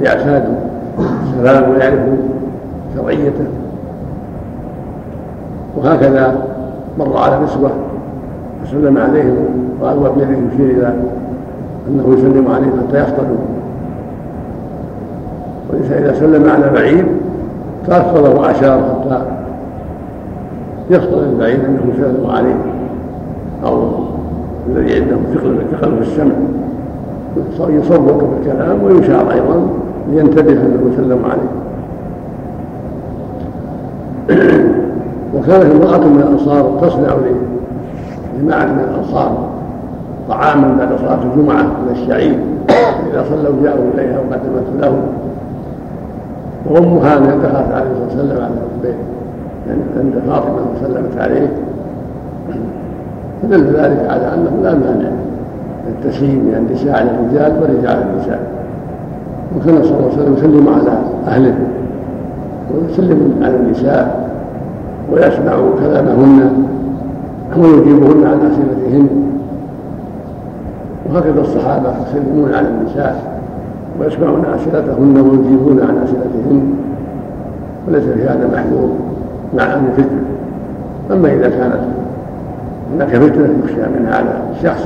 [0.00, 0.67] ليعتادوا
[1.00, 2.16] السلام ويعرفوا
[2.96, 3.46] شرعيته
[5.76, 6.36] وهكذا
[6.98, 7.70] مر على نسوة
[8.64, 9.36] فسلم عليهم
[9.80, 10.94] وألوى بيده يشير إلى
[11.88, 13.36] أنه يسلم عليهم حتى يفطنوا
[15.70, 17.06] وليس إذا سلم على بعيد
[17.86, 19.22] تأخر وأشار حتى
[20.90, 22.56] يفطن البعيد أنه يسلم عليه
[23.64, 23.90] أو
[24.68, 26.34] الذي عنده ثقل في السمع.
[27.68, 29.68] يصوت بالكلام ويشار أيضا
[30.08, 31.48] لينتبه أنه يسلم عليه
[35.34, 37.16] وكانت امرأة من الأنصار تصنع
[38.38, 39.48] لجماعة من الأنصار
[40.28, 42.38] طعاما بعد صلاة الجمعة من الشعير.
[43.10, 44.94] إذا صلوا جاءوا إليها وقدمت له.
[46.66, 48.96] وأمها من دخلت عليه الصلاة والسلام على البيت.
[49.68, 51.48] يعني عند فاطمة وسلمت عليه
[53.42, 55.08] فدل ذلك على أنه لا مانع
[55.88, 58.40] التسليم من النساء على الرجال والرجال على النساء.
[59.56, 61.54] وكان صلى الله عليه وسلم يسلم على أهله
[62.74, 64.30] ويسلم على النساء
[65.12, 66.50] ويسمع كلامهن
[67.56, 69.08] ويجيبهن عن أسئلتهن.
[71.10, 73.40] وهكذا الصحابة يسلمون على النساء
[74.00, 76.74] ويسمعون أسئلتهن ويجيبون عن أسئلتهن
[77.88, 78.90] وليس في هذا محذور
[79.56, 80.24] مع أن فتنة
[81.12, 81.80] أما إذا كانت
[82.94, 84.84] هناك فتنة يخشى منها على الشخص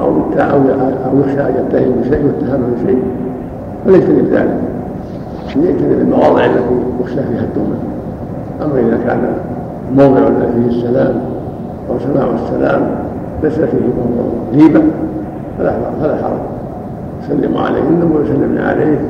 [0.00, 3.02] أو أو يخشى أن يتهم بشيء يتهم بشيء
[3.84, 4.60] فليجتنب ذلك
[5.56, 7.76] ليجتنب المواضع التي يخشى فيها التهمة
[8.62, 9.20] أما إذا كان
[9.96, 11.14] موضع فيه السلام
[11.90, 12.82] أو سماع السلام
[13.42, 14.82] ليس فيه موضع غيبة
[15.58, 16.38] فلا فلا حرج.
[17.22, 19.00] يسلم عليهن ويسلمن عليه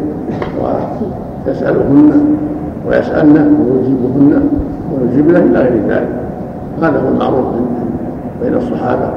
[1.46, 2.36] ويسألهن
[2.88, 4.48] ويسألن ويجيبهن
[4.92, 6.08] ويجيبن إلى غير ذلك.
[6.82, 7.46] هذا هو المعروف
[8.42, 9.10] بين الصحابة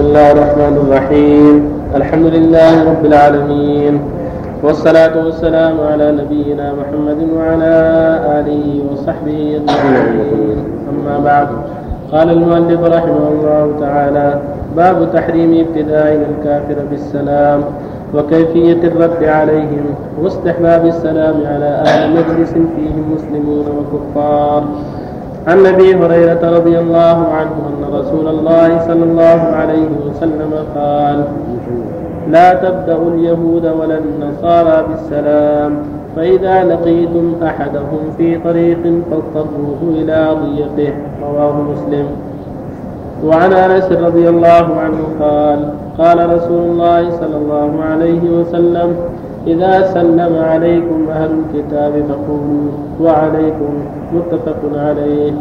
[0.00, 1.54] الله الرحمن الرحيم.
[1.94, 3.94] الحمد لله رب العالمين.
[4.62, 7.74] والصلاة والسلام على نبينا محمد وعلى
[8.42, 10.58] آله وصحبه أجمعين.
[10.90, 11.48] أما بعد
[12.12, 14.28] قال المؤلف رحمه الله تعالى
[14.76, 17.60] باب تحريم ابتداء الكافر بالسلام.
[18.14, 19.84] وكيفية الرد عليهم
[20.22, 24.64] واستحباب السلام على أهل مجلس فيهم مسلمون وكفار.
[25.46, 31.24] عن أبي هريرة رضي الله عنه أن رسول الله صلى الله عليه وسلم قال
[32.30, 35.76] لا تبدأوا اليهود ولا النصارى بالسلام
[36.16, 38.78] فإذا لقيتم أحدهم في طريق
[39.10, 40.92] فاضطروه إلى ضيقه.
[41.22, 42.06] رواه مسلم.
[43.26, 45.58] وعن انس رضي الله عنه قال
[45.98, 48.96] قال رسول الله صلى الله عليه وسلم
[49.46, 52.68] إذا سلم عليكم أهل الكتاب فقولوا
[53.00, 53.72] وعليكم
[54.14, 55.32] متفق عليه.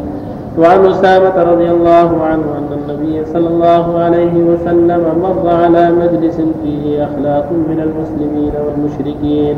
[0.60, 7.04] وعن أسامة رضي الله عنه أن النبي صلى الله عليه وسلم مر على مجلس فيه
[7.04, 9.58] أخلاق من المسلمين والمشركين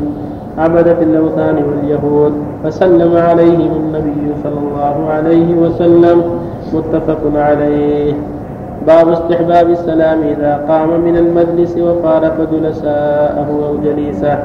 [0.58, 2.32] عبدة الأوثان واليهود
[2.64, 6.22] فسلم عليهم النبي صلى الله عليه وسلم
[6.74, 8.14] متفق عليه.
[8.86, 14.38] باب استحباب السلام إذا قام من المجلس وفارق جلساءه أو جليسه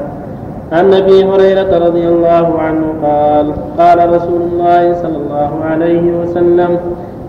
[0.72, 6.78] عن أبي هريرة رضي الله عنه قال قال رسول الله صلى الله عليه وسلم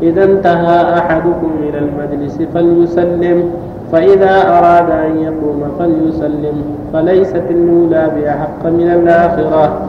[0.01, 3.51] إذا انتهى أحدكم إلى المجلس فليسلم
[3.91, 9.79] فإذا أراد أن يقوم فليسلم فليست الأولى بأحق من الآخرة.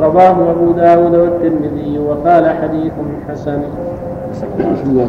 [0.00, 2.92] رواه أبو داود والترمذي وقال حديث
[3.28, 3.58] حسن.
[4.34, 4.46] بسم
[4.90, 5.08] الله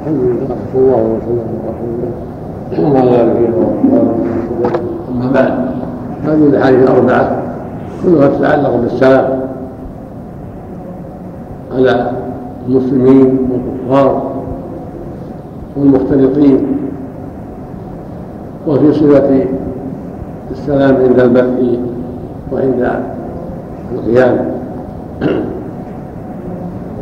[0.00, 1.38] الحمد لله صلى الله وسلم على رسول
[2.78, 3.50] الله وعلى اله
[4.62, 4.80] وصحبه
[5.10, 5.52] اما بعد
[6.24, 7.42] هذه الاحاديث الاربعه
[8.04, 9.40] كلها تتعلق بالسلام
[11.74, 12.10] على
[12.68, 14.32] المسلمين والكفار
[15.76, 16.66] والمختلطين
[18.66, 19.44] وفي صفة
[20.50, 21.78] السلام عند البث
[22.52, 22.90] وعند
[23.94, 24.36] القيام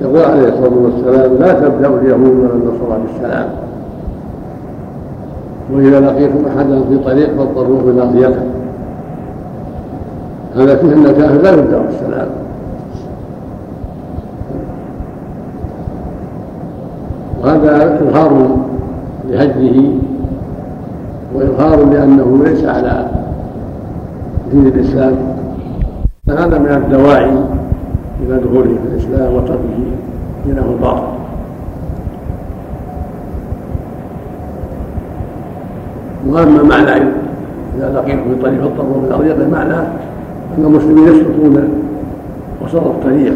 [0.00, 3.48] يقول عليه الصلاة والسلام لا تبدأ اليهود ولا النصارى بالسلام.
[5.72, 8.42] وإذا لقيتم أحدا في طريق فاضطروه بناضيته
[10.56, 12.28] هذا فيه أن الكافر لا يبدأ بالسلام.
[17.42, 18.56] وهذا إظهار
[19.28, 19.82] لهجه
[21.34, 23.06] وإظهار لأنه ليس على
[24.52, 25.14] دين الإسلام.
[26.26, 27.30] فهذا من الدواعي.
[28.22, 29.78] إلى دخوله في الإسلام وتركه
[30.46, 31.02] دينه الباطل
[36.28, 37.02] وأما معنى
[37.78, 39.86] إذا لقيتم في الطريق فاضطروا من الطريق معناه
[40.58, 41.68] أن المسلمين يسلكون
[42.64, 43.34] وسط الطريق.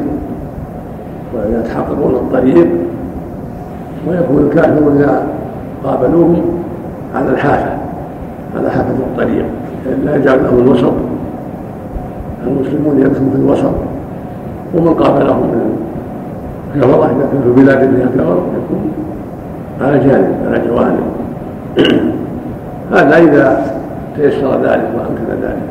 [1.34, 2.68] ويتحققون الطريق
[4.08, 5.26] ويكون الكافر إذا
[5.84, 6.42] قابلوهم
[7.14, 7.70] على الحافة
[8.56, 9.44] على حافة الطريق.
[10.04, 10.92] لا يجعل لهم الوسط.
[12.46, 13.74] المسلمون يمشون في الوسط.
[14.74, 15.78] ومن قابلهم من
[16.74, 18.92] الكفرة إذا كان في بلاد فيها كفر يكون
[19.80, 21.00] على جانب على جوانب.
[22.92, 23.72] هذا إذا
[24.16, 25.62] تيسر ذلك وأمكن ذلك.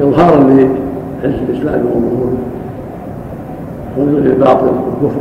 [0.00, 2.36] إظهارا لعز الإسلام وظهوره
[3.98, 5.20] ونزول الباطل والكفر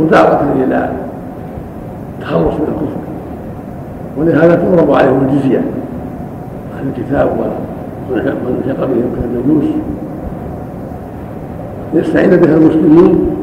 [0.00, 0.90] ودعوة إلى
[2.18, 3.02] التخلص من الكفر.
[4.16, 5.62] ولهذا تضرب عليهم الجزية
[6.78, 7.28] أهل الكتاب
[8.10, 9.74] ومن الحق بهم كالمجوس.
[11.94, 13.36] ليستعين بها المسلمون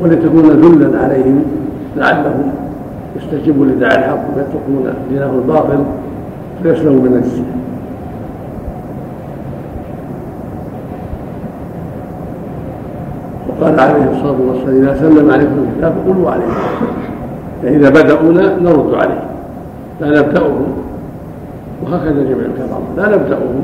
[0.00, 1.42] ولتكون ذلا عليهم
[1.96, 2.52] لعلهم
[3.16, 5.84] يستجيبوا لداعي الحق ويتركون دينه الباطل
[6.62, 7.60] فيسلموا من الجزيه
[13.48, 16.52] وقال عليه الصلاة والسلام إذا سلم عليكم الكتاب قولوا عليه.
[17.64, 19.22] يعني إذا بدأونا نرد عليه.
[20.00, 20.66] لا نبدأهم.
[21.84, 23.62] وهكذا جميع الكفار لا نبدأهم.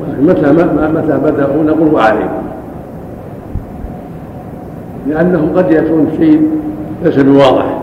[0.00, 0.52] ولكن متى
[0.92, 2.41] متى بدأوا نقول عليكم
[5.08, 6.50] لأنه قد يكون شيء
[7.04, 7.78] ليس بواضح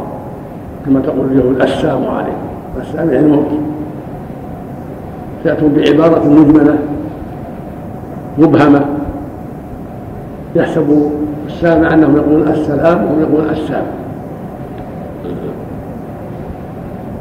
[0.86, 2.38] كما تقول اليهود السام عليكم.
[2.82, 3.48] السام يعني الموت
[5.46, 6.76] يأتون بعبارة مجملة
[8.38, 8.86] مبهمة
[10.56, 11.12] يحسب
[11.48, 13.84] السامع أنهم يقولون السلام وهم يقولون السام.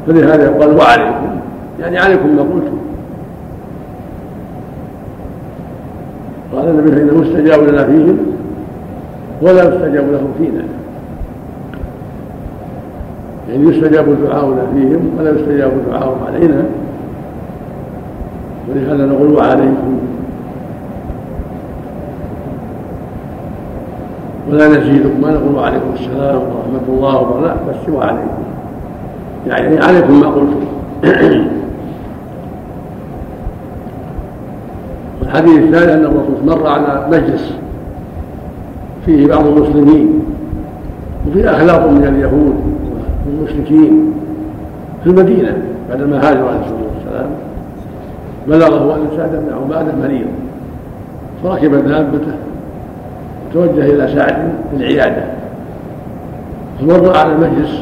[0.07, 1.29] فلهذا يقال وعليكم.
[1.79, 2.77] يعني عليكم ما قلتم.
[6.55, 8.17] قال النبي فإنه استجاب لنا فيهم
[9.41, 10.63] ولا يستجاب لهم فينا.
[13.49, 16.63] يعني يستجاب دعاؤنا فيهم ولا يستجاب دعاؤهم علينا.
[18.69, 19.99] ولهذا نقول وعليكم
[24.51, 25.21] ولا نزيدكم.
[25.21, 28.49] ما نقول وعليكم السلام ورحمة الله وبركاته بس وعليكم
[29.47, 30.61] يعني عليكم ما قلتم
[35.19, 37.53] والحديث الثاني أن الرسول مر على مجلس
[39.09, 40.19] فيه بعض المسلمين
[41.27, 42.55] وفيه أخلاق من اليهود
[43.25, 44.13] والمشركين
[45.03, 45.57] في المدينة
[45.89, 47.29] بعدما هاجر عليه الصلاة والسلام
[48.47, 50.27] بلغه أن سعد بن عبادة مريض
[51.43, 52.33] فركب دابته
[53.49, 55.23] وتوجه إلى سعد بالعيادة
[56.79, 57.81] فمر على المجلس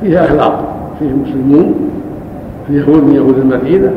[0.00, 1.74] فيه أخلاق فيه مسلمون
[2.66, 3.92] في يهود من يهود المدينة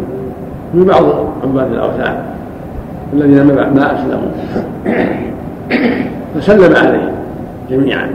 [0.75, 1.03] وفي بعض
[1.43, 2.15] عباد الأوثان
[3.13, 4.31] الذين ما أسلموا.
[6.35, 7.11] فسلم عليه
[7.69, 8.09] جميعا.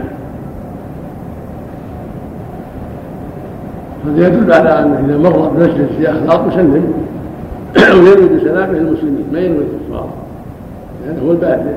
[4.05, 6.93] هذا يدل على أنه إذا مر بمجلس في أخلاق يسلم
[8.03, 10.09] وينوي بسلامه المسلمين ما ينوي الكفار
[11.05, 11.75] لأنه هو البادئ.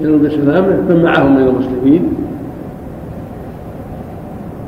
[0.00, 2.08] ينوي بسلامه من معهم من المسلمين؟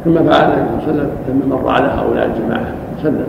[0.05, 2.66] كما فعل النبي صلى الله عليه وسلم لما مر على هؤلاء الجماعة
[3.03, 3.27] سلم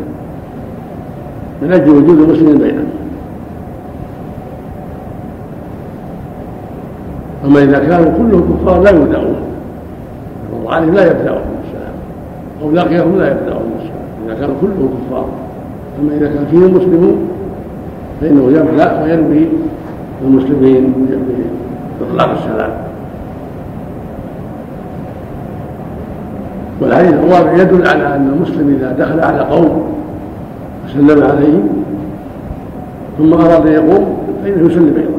[1.62, 2.97] من أجل وجود المسلمين بينهم.
[7.48, 9.36] أما إذا كانوا كلهم كفار لا يبدأون
[10.54, 11.94] مر عليهم لا يبدأون بالسلام
[12.62, 15.26] أو لقيهم لا يبدأون بالسلام إذا كانوا كلهم كفار.
[16.00, 17.18] أما إذا كان فيهم مسلمون
[18.22, 19.48] فإنه يبدأ وينوي
[20.26, 20.94] المسلمين
[22.00, 22.72] بإطلاق السلام.
[26.82, 29.84] والحديث الرابع يدل على أن المسلم إذا دخل على قوم
[30.86, 31.70] وسلم عليهم
[33.18, 35.17] ثم أراد أن يقوم فإنه يسلم أيضا.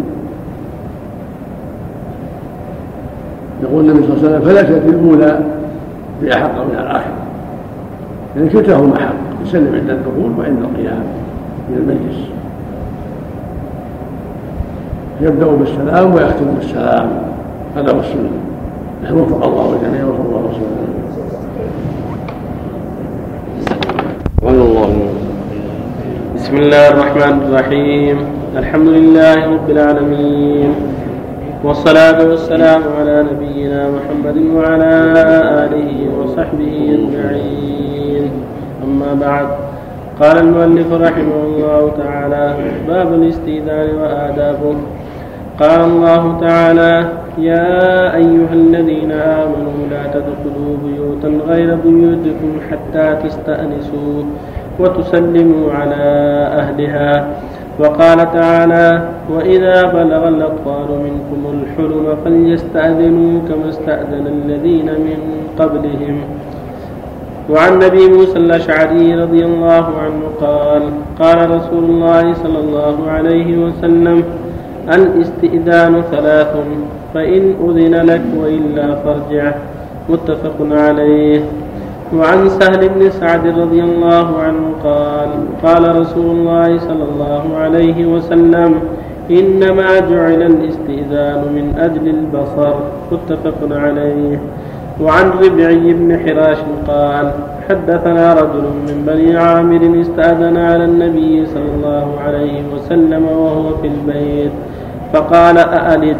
[3.70, 5.40] يقول النبي صلى الله عليه وسلم فليست الأولى
[6.22, 7.18] بأحق من الآخرة.
[8.36, 9.14] يعني كلتاهما حق
[9.44, 11.02] يسلم عند الدخول وعند القيام
[11.68, 12.18] من المجلس.
[15.20, 17.08] يبدأ بالسلام ويختم بالسلام
[17.76, 18.30] هذا هو السنة.
[19.22, 20.88] وفق الله الجميع وصلى الله وسلم.
[26.36, 28.16] بسم الله الرحمن الرحيم.
[28.56, 30.70] الحمد لله رب العالمين.
[31.64, 34.94] والصلاة والسلام على نبينا محمد وعلى
[35.64, 38.30] آله وصحبه أجمعين.
[38.84, 39.48] أما بعد
[40.20, 42.54] قال المؤلف رحمه الله تعالى
[42.88, 44.76] باب الاستئذان وآدابه.
[45.60, 46.94] قال الله تعالى
[47.38, 54.22] يا أيها الذين آمنوا لا تدخلوا بيوتا غير بيوتكم حتى تستأنسوا
[54.78, 56.04] وتسلموا على
[56.62, 57.26] أهلها.
[57.78, 65.18] وقال تعالى وإذا بلغ الأطفال منكم الحلم فليستأذنوا كما استأذن الذين من
[65.58, 66.20] قبلهم.
[67.50, 70.82] وعن ابي موسى الاشعري رضي الله عنه قال
[71.20, 74.24] قال رسول الله صلى الله عليه وسلم
[74.92, 76.56] الاستئذان ثلاث
[77.14, 79.52] فان اذن لك والا فارجع.
[80.08, 81.40] متفق عليه.
[82.14, 85.28] وعن سهل بن سعد رضي الله عنه قال
[85.62, 88.74] قال رسول الله صلى الله عليه وسلم
[89.30, 92.74] إنما جعل الاستئذان من أجل البصر.
[93.12, 94.38] متفق عليه.
[95.00, 97.32] وعن ربعي بن حراش قال
[97.68, 104.50] حدثنا رجل من بني عامر استأذن على النبي صلى الله عليه وسلم وهو في البيت
[105.12, 106.16] فقال أألج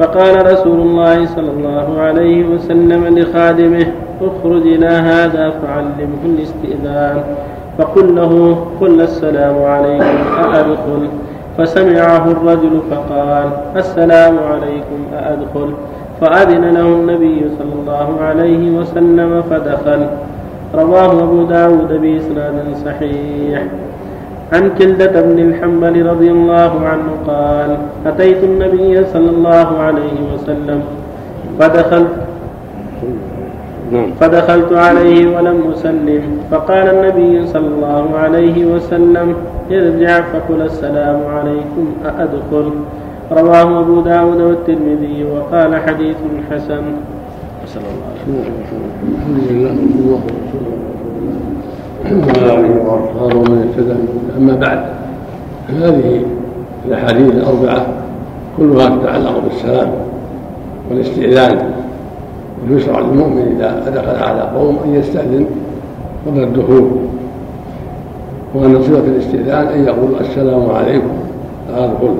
[0.00, 3.86] فقال رسول الله صلى الله عليه وسلم لخادمه
[4.20, 7.22] اخرج إلى هذا فعلمه الاستئذان.
[7.78, 11.08] فقل له قل السلام عليكم أأدخل.
[11.58, 15.70] فسمعه الرجل فقال السلام عليكم أأدخل.
[16.20, 20.06] فأذن له النبي صلى الله عليه وسلم فدخل.
[20.74, 23.62] رواه أبو داود بإسناد صحيح.
[24.52, 27.76] عن كلدة بن الحنبل رضي الله عنه قال
[28.06, 30.82] أتيت النبي صلى الله عليه وسلم
[31.58, 32.10] فدخلت
[33.92, 34.10] نعم.
[34.20, 39.34] فدخلت عليه ولم أسلم فقال النبي صلى الله عليه وسلم
[39.70, 42.70] ارجع فقل السلام عليكم أأدخل؟
[43.32, 46.16] رواه أبو داود والترمذي وقال حديث
[46.50, 46.82] حسن.
[47.66, 48.84] صلى الله عليه وسلم
[49.14, 50.20] الحمد لله.
[53.22, 53.94] ومن اهتدى
[54.38, 54.80] أما بعد
[55.68, 56.22] هذه
[56.88, 57.86] الأحاديث الأربعة
[58.56, 59.88] كلها تتعلق بالسلام
[60.90, 61.58] والاستئذان
[62.70, 65.46] ويشرع للمؤمن إذا دخل على قوم أن يستأذن
[66.26, 66.90] قبل الدخول
[68.54, 71.10] وأن صفة الاستئذان أن يقول السلام عليكم
[71.74, 72.16] ادخل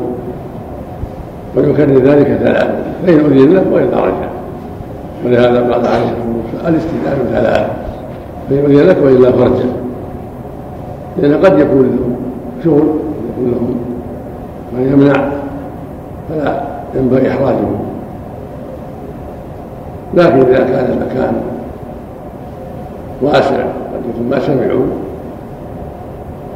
[1.56, 2.74] ويكرر ذلك ثلاثة
[3.06, 4.28] فإن أذن له وإلا رجع
[5.24, 6.14] ولهذا قال عليه
[6.68, 7.89] الاستئذان ثلاثة.
[8.50, 9.64] أذن لك وإلا فرجع
[11.18, 12.16] لأن قد يكون لهم
[12.64, 12.88] شغل
[13.30, 13.76] يكون لهم.
[14.72, 15.28] من يمنع
[16.28, 16.62] فلا
[16.94, 17.80] ينبغي إحراجهم.
[20.14, 21.34] لكن إذا كان المكان
[23.22, 24.86] واسع قد يكون ما سمعوا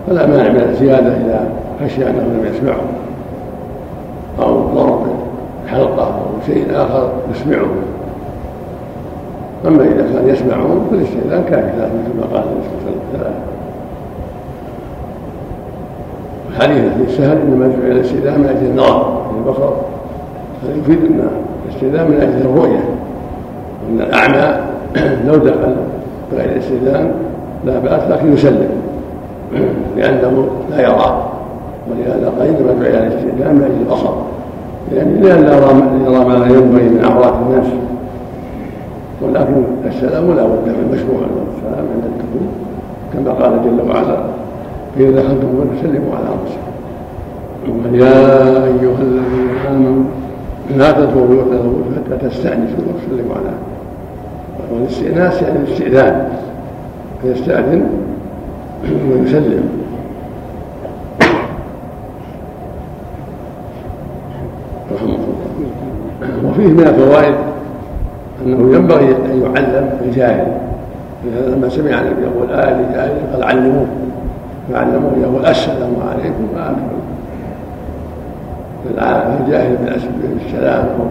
[0.06, 1.48] فلا مانع من الزيادة إذا
[1.84, 2.88] خشي أنهم لم يسمعوا.
[4.42, 5.06] أو ضرب
[5.68, 7.66] حلقة أو شيء آخر يسمعه
[9.66, 13.34] أما إذا كان يسمعهم فالاستئذان كافي مثل ما قال النبي صلى الله عليه وسلم.
[16.50, 19.72] الحديث في سهل إنما جعل الاستئذان من أجل النظر البصر.
[20.62, 21.28] هذا يفيد أن
[21.68, 22.84] الاستئذان من أجل الرؤية.
[23.88, 24.60] وان الأعمى
[25.26, 25.74] لو دخل
[26.32, 27.12] بغير الاستئذان
[27.66, 28.68] لا بأس لكن يسلم.
[29.96, 31.30] لأنه لا يرى.
[31.90, 34.14] ولهذا قال إنما جعل الاستئذان من أجل البصر.
[34.94, 35.74] يعني لأن يرى
[36.24, 37.66] ما لا ينبغي من أعراض الناس
[39.28, 41.20] ولكن السلام لا بد من مشروع
[41.56, 42.48] السلام عند الدخول
[43.12, 44.16] كما قال جل وعلا
[44.96, 50.04] فإذا دخلتم فسلموا على أنفسكم يا أيها الذين آمنوا
[50.76, 51.46] لا تدخلوا بيوت
[51.96, 53.54] حتى تستأنسوا وتسلموا على
[54.72, 56.28] والاستئناس يعني الاستئذان
[57.22, 57.86] فيستأذن
[58.84, 59.68] ويسلم.
[64.94, 66.50] رحمه الله.
[66.50, 67.34] وفيه من الفوائد
[68.46, 70.46] أنه ينبغي أن يعلم الجاهل.
[71.48, 73.86] لما سمع النبي يقول آل جاهل قال علموه
[74.72, 75.12] فعلموه.
[75.22, 76.94] يقول السلام عليكم فأكبر
[79.40, 79.76] الجاهل
[80.22, 81.06] بالسلام أو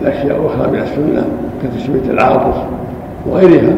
[0.00, 1.24] بالاشياء الاخرى من السنة
[1.62, 2.58] كتسمية العاطس
[3.26, 3.74] وغيرها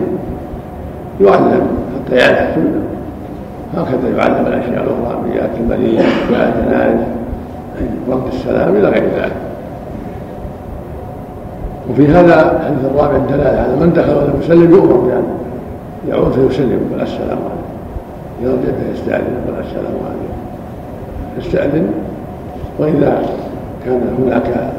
[1.20, 2.82] يعلم حتى يعرف السنة.
[3.76, 7.00] هكذا يعلم الأشياء الأخرى من جهة المريض جهة الجنائز
[8.10, 9.51] رد السلام إلى غير ذلك.
[11.90, 15.22] وفي هذا الحديث الرابع الدلالة على من دخل ولم يسلم يؤمر بأن
[16.08, 17.72] يعود فيسلم ويقول السلام عليكم.
[18.42, 20.38] يرجع فيستأذن ويقول السلام عليكم.
[21.38, 21.90] يستأذن
[22.78, 23.22] وإذا
[23.84, 24.70] كان هناك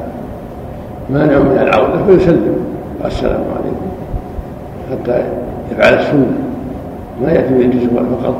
[1.10, 2.56] مانع من العودة فيسلم
[3.06, 3.88] السلام عليكم.
[4.92, 5.24] حتى
[5.72, 6.38] يفعل السنة.
[7.22, 8.36] ما يأتي بالجزء فقط.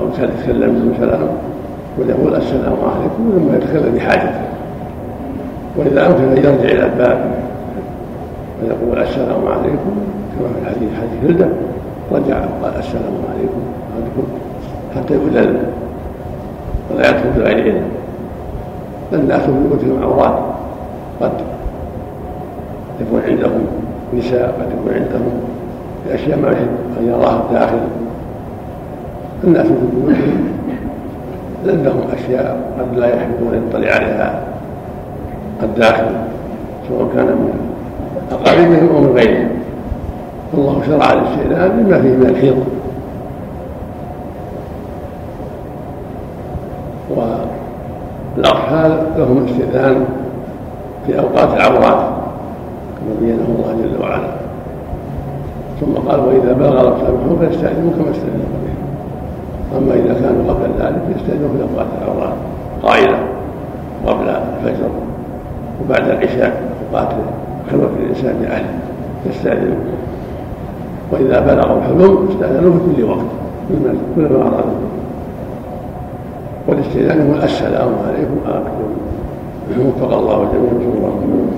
[0.00, 1.28] أو يتكلم بسلام
[1.98, 4.42] ويقول السلام عليكم ثم يتكلم بحاجته
[5.76, 7.31] وإذا أمكن أن يرجع إلى الباب
[8.62, 9.92] ويقول السلام عليكم.
[10.38, 11.48] كما في الحديث حديث جلدة
[12.12, 13.62] رجع وقال السلام عليكم.
[14.96, 15.56] حتى يؤذن.
[16.90, 17.82] ولا يدخل بغير علم
[19.12, 20.38] الناس في بيوتهم عورات
[21.20, 21.32] قد
[23.00, 23.66] يكون عندهم
[24.18, 25.32] نساء قد يكون عندهم
[26.10, 26.68] أشياء ما يحب
[27.00, 27.78] أن يراها الداخل
[29.44, 30.48] الناس في بيوتهم.
[31.66, 34.40] عندهم أشياء قد لا يحبون ان يطلع عليها.
[35.62, 36.06] الداخل
[36.88, 37.71] سواء كان من
[38.32, 39.48] اقاربهم أو من غيرهم
[40.54, 42.64] والله شرع الاستئذان بما فيه من الحيض
[48.36, 50.04] والأطفال لهم استئذان
[51.06, 52.02] في أوقات العورات
[52.98, 54.28] كما بينه الله جل وعلا.
[55.80, 58.82] ثم قال وإذا بلغ منهم فيستأذنوا كما استأذنوا بهم
[59.78, 62.34] أما إذا كانوا قبل ذلك فيستأذنوا في أوقات العورات
[62.82, 63.18] قائلة
[64.06, 64.88] قبل الفجر
[65.84, 67.08] وبعد العشاء أوقات
[67.72, 68.74] خلوة الإنسان بأهله
[69.30, 69.76] يستأذنوا
[71.12, 73.30] وإذا بلغوا الحلم استأذنوا في كل وقت
[74.16, 74.88] كلما أرادوا
[76.68, 78.72] والاستئذان هو السلام عليكم ورحمة
[79.86, 81.52] وفق الله جميعا صلى الله عليه وسلم.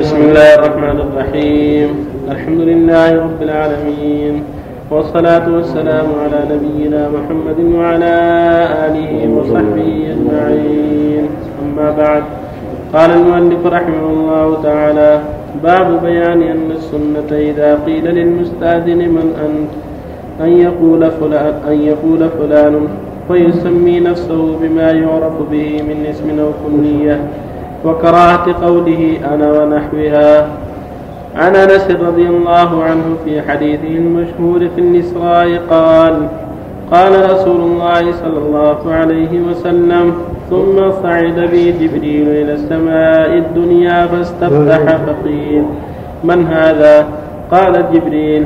[0.00, 1.88] بسم الله الرحمن الرحيم.
[2.30, 4.42] الحمد لله رب العالمين.
[4.90, 8.14] والصلاة والسلام على نبينا محمد وعلى
[8.86, 11.24] آله وصحبه أجمعين.
[11.62, 12.22] أما بعد
[12.94, 15.20] قال المؤلف رحمه الله تعالى
[15.62, 19.72] باب بيان أن السنة إذا قيل للمستأذن من أنت؟
[20.40, 22.88] أن يقول فلان أن يقول فلان
[23.30, 27.20] ويسمي نفسه بما يعرف به من اسم أو كنية
[27.84, 30.46] وكراهة قوله أنا ونحوها.
[31.36, 36.28] عن أنس رضي الله عنه في حديثه المشهور في الإسراء قال
[36.90, 40.14] قال رسول الله صلى الله عليه وسلم
[40.50, 45.64] ثم صعد بي جبريل إلى السماء الدنيا فاستفتح فقيل
[46.24, 47.06] من هذا؟
[47.50, 48.44] قال جبريل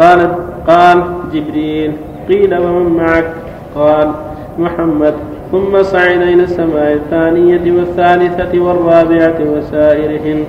[0.00, 0.34] قال
[0.66, 1.02] قال
[1.32, 1.92] جبريل
[2.28, 3.30] قيل ومن معك؟
[3.74, 4.10] قال
[4.58, 5.14] محمد.
[5.52, 10.44] ثم صعد إلى السماء الثانية والثالثة والرابعة وسائرهن.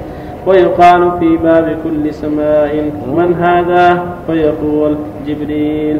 [0.48, 4.96] ويقال في باب كل سماء من هذا؟ فيقول
[5.28, 6.00] جبريل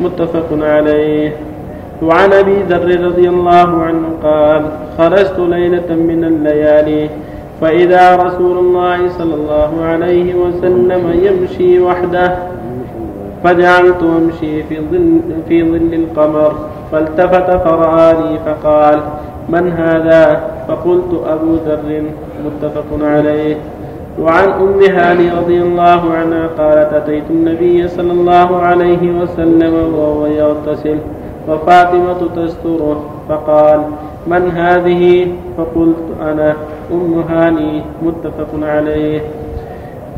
[0.00, 1.32] متفق عليه.
[2.02, 4.62] وعن أبي ذر رضي الله عنه قال
[4.98, 7.08] خرجت ليلة من الليالي
[7.60, 12.36] فإذا رسول الله صلى الله عليه وسلم يمشي وحده
[13.44, 16.54] فجعلت أمشي في ظل في ظل القمر
[16.92, 19.00] فالتفت فرآني فقال
[19.48, 22.02] من هذا؟ فقلت أبو ذر
[22.46, 23.56] متفق عليه.
[24.20, 30.98] وعن أم هاني رضي الله عنها قالت أتيت النبي صلى الله عليه وسلم وهو يغتسل
[31.48, 33.80] وفاطمة تستره فقال
[34.26, 36.54] من هذه؟ فقلت أنا
[36.92, 39.20] أم هاني متفق عليه.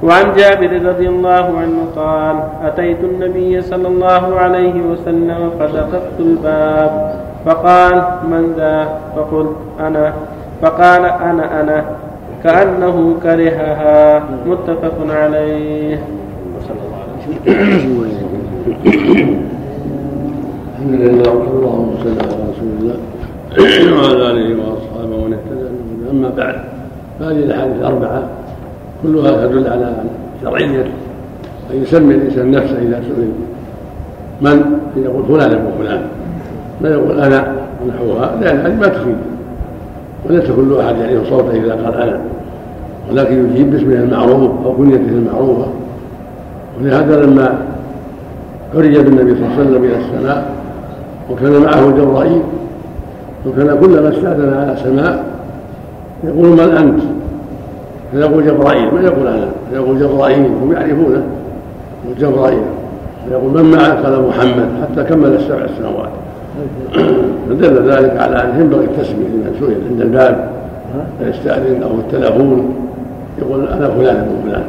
[0.03, 7.14] وعن جابر رضي الله عنه قال أتيت النبي صلى الله عليه وسلم فدققت الباب
[7.46, 10.12] فقال من ذا؟ فقلت أنا.
[10.62, 11.84] فقال أنا أنا.
[12.45, 14.22] كأنه كرهها.
[14.47, 15.99] متفق عليه.
[20.80, 22.97] الحمد لله وصلى الله وسلم على رسول الله
[23.97, 25.66] وعلى آله وأصحابه ومن اهتدى
[26.11, 26.57] أما بعد
[27.20, 28.22] فهذه الأحاديث الأربعة
[29.03, 29.95] كلها تدل على
[30.43, 30.86] شرعية
[31.70, 33.32] أن يسمي الإنسان نفسه إذا سئل.
[34.41, 36.03] من؟ يقول فلان يقول فلان.
[36.80, 39.16] لا يقول أنا؟ ونحوها لأن هذه ما تفيد.
[40.28, 42.20] وليس كل أحد يعرف صوته إذا قال أنا
[43.10, 45.66] ولكن يجيب باسمه المعروف أو كنيته المعروفة.
[46.80, 47.58] ولهذا لما
[48.74, 50.54] عرج بالنبي صلى الله عليه وسلم إلى السماء
[51.30, 52.42] وكان معه جبرائيل
[53.46, 55.24] وكان كلما استأذن على سماء
[56.24, 57.02] يقول من أنت؟
[58.12, 58.94] فيقول جبرائيل.
[58.94, 61.22] ما يقول أنا فيقول جبرائيل هم يعرفونه.
[62.20, 62.62] جبرائيل.
[63.28, 64.68] فيقول من معك؟ قال محمد.
[64.82, 66.08] حتى كمل السبع السنوات
[67.48, 70.51] فدل ذلك على أن ينبغي التسمية لمن سئل عند الباب
[71.18, 72.74] فيستأذن أو التلفون
[73.38, 74.64] يقول أنا فلان ابن فلان.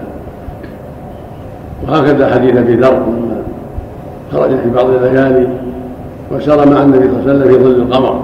[1.88, 3.42] وهكذا حديث أبي ذر لما
[4.32, 5.48] خرج في بعض الليالي
[6.32, 8.22] وسار مع النبي صلى الله عليه وسلم في ظل القمر.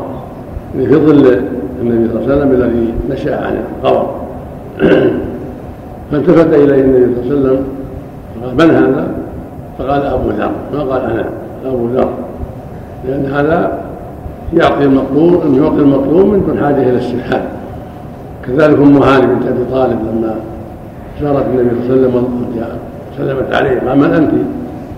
[0.76, 1.42] يعني في ظل
[1.82, 4.16] النبي صلى الله عليه وسلم الذي نشأ عن القمر.
[6.12, 7.64] فالتفت إليه النبي صلى الله عليه وسلم
[8.44, 9.08] قال من هذا؟
[9.78, 10.52] فقال أبو ذر.
[10.74, 11.26] ما قال أنا؟
[11.66, 12.27] أبو ذر.
[13.06, 13.82] لأن هذا
[14.54, 17.42] يعطي المطلوب أن يعطي المطلوب من دون حاجة إلى السرحان
[18.48, 20.36] كذلك أم هاني بنت أبي طالب لما
[21.22, 22.68] زارت النبي صلى الله عليه وسلم
[23.18, 23.80] سلمت عليه.
[23.90, 24.32] قال من أنت؟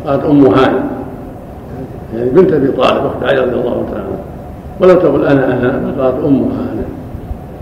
[0.07, 0.79] قالت أم هاني.
[2.15, 4.05] يعني بنت أبي طالب أخت علي رضي الله تعالى
[4.79, 6.85] ولم تقل أنا أنا قالت أم هاني.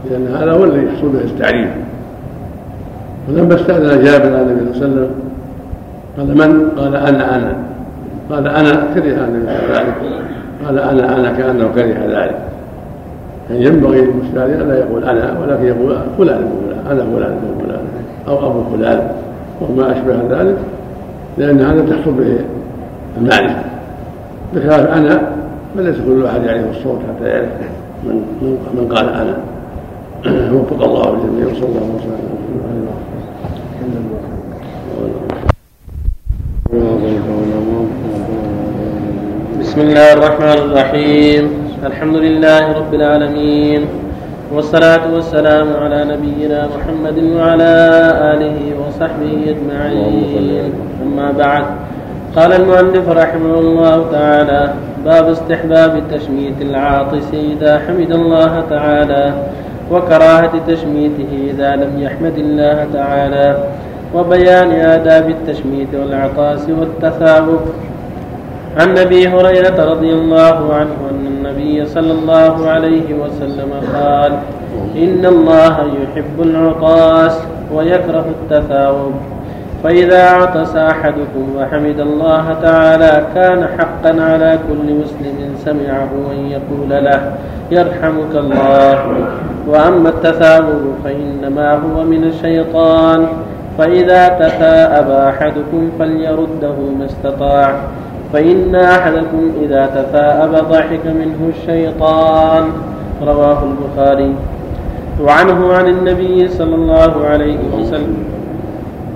[0.10, 1.70] لأن هذا هو الذي يحصل به التعريف
[3.30, 5.10] ولما استأذن جابر على النبي صلى الله عليه وسلم
[6.18, 7.67] قال من؟ قال أنا أنا.
[8.32, 9.30] قال أنا كره
[9.70, 9.96] ذلك.
[10.66, 12.40] قال أنا أنا كأنه كره ذلك.
[13.50, 17.80] يعني ينبغي للمستأذن ألا يقول أنا ولكن يقول فلان ابن فلان أنا فلان ابن فلان
[18.28, 19.10] أو أبو فلان
[19.62, 20.58] وما أشبه ذلك.
[21.38, 22.40] لأن هذا تحصل به
[23.18, 23.64] المعرفة.
[24.56, 25.22] بخلاف أنا
[25.76, 27.50] فليس كل أحد يعرف الصوت حتى يعرف
[28.04, 28.22] من
[28.74, 29.38] من قال أنا.
[30.56, 32.38] وفق الله الجميع وصلى الله وسلم
[39.78, 41.44] بسم الله الرحمن الرحيم.
[41.86, 43.82] الحمد لله رب العالمين.
[44.54, 47.74] والصلاة والسلام على نبينا محمد وعلى
[48.34, 50.74] آله وصحبه أجمعين.
[51.06, 51.66] أما بعد.
[52.36, 54.74] قال المؤلف رحمه الله تعالى
[55.06, 59.26] باب استحباب تشميت العاطس إذا حمد الله تعالى
[59.92, 63.48] وكراهة تشميته إذا لم يحمد الله تعالى
[64.16, 67.66] وبيان آداب التشميت والعطاس والتثابت.
[68.80, 74.32] عن أبي هريرة رضي الله عنه أن النبي صلى الله عليه وسلم قال
[74.98, 77.40] إن الله يحب العطاس
[77.74, 79.14] ويكره التثاؤب
[79.84, 87.32] فإذا عطس أحدكم وحمد الله تعالى كان حقا على كل مسلم سمعه أن يقول له
[87.72, 89.28] يرحمك الله.
[89.68, 93.28] وأما التثاؤب فإنما هو من الشيطان.
[93.78, 97.76] فإذا تثاءب أحدكم فليرده ما استطاع.
[98.34, 102.64] فإن أحدكم إذا تثاءب ضحك منه الشيطان
[103.28, 104.34] رواه البخاري.
[105.24, 108.18] وعنه عن النبي صلى الله عليه وسلم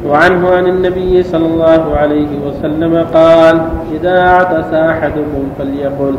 [0.08, 3.62] وعنه عن النبي صلى الله عليه وسلم قال
[3.94, 6.16] إذا عطس أحدكم فليقل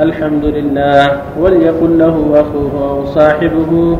[0.00, 1.12] الحمد لله.
[1.40, 3.98] وليقل له أخوه أو صاحبه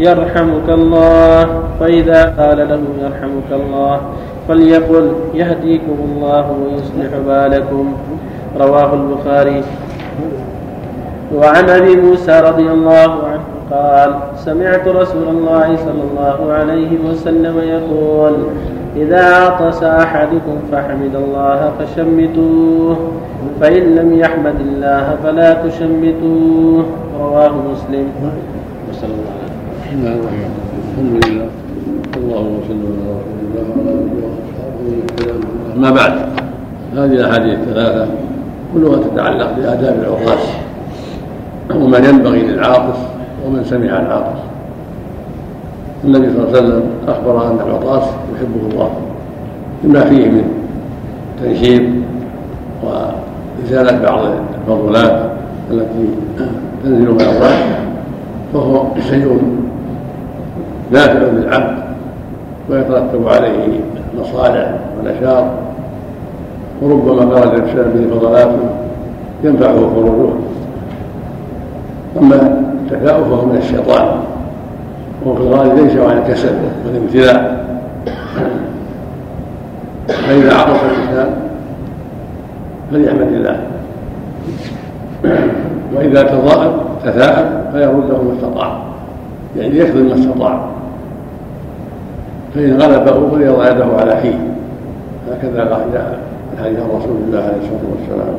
[0.00, 1.62] يرحمك الله.
[1.80, 4.00] فإذا قال له يرحمك الله.
[4.48, 7.92] فليقل يهديكم الله ويصلح بالكم.
[8.60, 9.62] رواه البخاري.
[11.34, 18.34] وعن أبي موسى رضي الله عنه قال سمعت رسول الله صلى الله عليه وسلم يقول
[18.96, 22.96] إذا عطس أحدكم فحمد الله فشمتوه
[23.60, 26.84] فإن لم يحمد الله فلا تشمتوه.
[27.20, 28.06] رواه مسلم.
[28.90, 30.20] وصلى الله عليه وسلم
[30.94, 31.48] الحمد لله
[32.16, 34.33] اللهم صل على رسول الله وعلى آله
[35.76, 36.12] اما بعد.
[36.96, 38.06] هذه الاحاديث الثلاثه
[38.74, 40.48] كلها تتعلق بآداب العطاس
[41.74, 42.98] وما ينبغي للعاطس
[43.46, 44.40] ومن سمع العاطس
[46.04, 48.02] النبي صلى الله عليه وسلم أخبر أن العطاس
[48.34, 48.90] يحبه الله
[49.84, 50.44] بما فيه من
[51.42, 51.82] تنشيط
[52.82, 54.20] وإزالة بعض
[54.60, 55.30] الفضلات
[55.70, 56.08] التي
[56.84, 57.78] تنزل مع الله
[58.52, 59.42] فهو شيء
[60.90, 61.78] نافع للعبد
[62.70, 63.80] ويترتب عليه
[64.20, 65.44] مصالح ونشاط.
[66.82, 68.50] وربما قال الانسان به فضلات
[69.44, 70.32] ينفعه خروجه.
[72.20, 72.34] أما
[72.82, 74.08] التكاؤب فهو من الشيطان
[75.24, 76.54] وهو في الغالب ليس عن الكسل
[76.86, 77.64] والامتلاء.
[80.08, 81.34] فإذا عطس الإنسان
[82.90, 83.60] فليحمد الله
[85.96, 86.72] وإذا تضاءل
[87.04, 88.78] تثاءب فيرده ما استطاع.
[89.56, 90.73] يعني يخدم ما استطاع.
[92.54, 94.38] فإن غلبه فليضع يده على حين
[95.30, 96.18] هكذا جاء
[96.54, 98.34] الحديث عن رسول الله عليه الصلاة والسلام.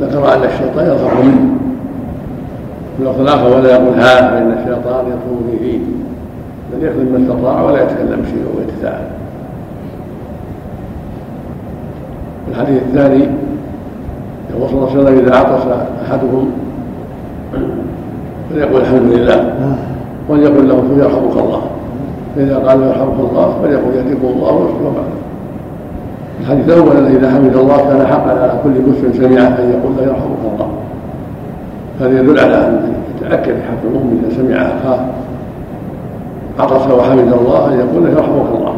[0.00, 1.56] ذكر أن الشيطان يظهر منه.
[2.96, 5.78] في الوقت الآخر ولا يقول ها فإن الشيطان يطلبني فيه.
[6.72, 9.06] بل يخدم ما استطاع ولا يتكلم شيء ويتثاءب
[12.50, 13.28] الحديث الثاني
[14.50, 15.62] يقول صلى الله عليه وسلم إذا عطس
[16.08, 16.50] أحدكم
[18.50, 19.54] فليقول الحمد لله.
[20.28, 21.62] وليقل له يرحمك الله.
[22.36, 24.52] فإذا قال يرحمك الله فليقول يهديكم الله
[24.84, 25.20] بعده.
[26.40, 30.02] الحديث الأول أن إذا حمد الله كان حقا على كل مسلم سمع أن يقول له
[30.02, 30.68] يرحمك الله.
[32.00, 35.00] هذا يدل على أن يتأكد حق المؤمن إذا سمع أخاه
[36.58, 38.74] عطس وحمد الله أن يقول له يرحمك الله.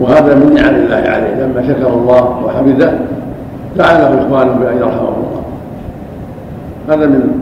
[0.00, 1.44] وهذا من نعم الله عليه.
[1.44, 2.92] لما شكر الله وحمده
[3.76, 5.42] دعا له إخوانه بأن يرحمه الله.
[6.88, 7.40] هذا من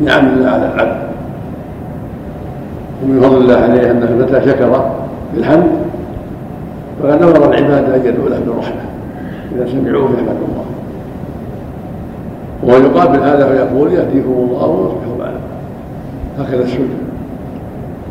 [0.00, 1.11] نعم الله على العبد.
[3.02, 4.90] ومن فضل الله عليه انه متى شكر
[5.34, 5.70] بالحمد
[7.02, 8.82] فقد أمر العباد ان يدعوا له بالرحمه
[9.54, 10.64] إذا سمعوه يحمدوا الله.
[12.64, 15.40] ويقابل هذا فيقول يهديكم الله ويصلح بالكم
[16.38, 16.98] هكذا السنة.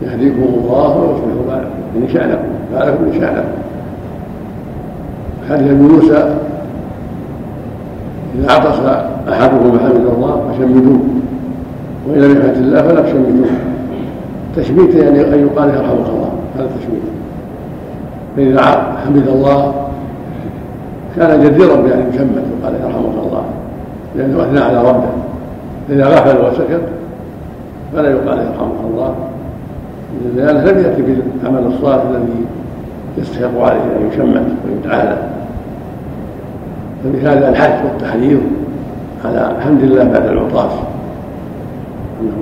[0.01, 3.61] يهديكم الله ويصلح بالكم من شانكم بالكم من شانكم
[5.49, 6.35] حديث ابي موسى
[8.39, 8.79] إذا عطس
[9.29, 10.99] أحدكم فحمد الله فشمتوه
[12.07, 13.70] وإن لم يحمد الله فلا تشمتوه
[14.55, 16.31] تشميت يعني أن يقال يرحمك الله.
[16.57, 17.01] هذا تشميت
[18.37, 19.73] فاذا حمد الله.
[21.15, 23.43] كان جديرا بان يشمت وقال يرحمك الله.
[24.15, 25.09] لأنه أثنى على ربه.
[25.89, 26.81] إذا غفل وسكت
[27.93, 29.15] فلا يقال يرحمك الله.
[30.35, 32.45] لأنه لم يأتي بالعمل الصالح الذي
[33.17, 35.17] يستحق عليه أن يشمت ويدعى له
[37.03, 38.41] فبهذا الحث والتحريض
[39.25, 40.71] على حمد الله بعد العطاس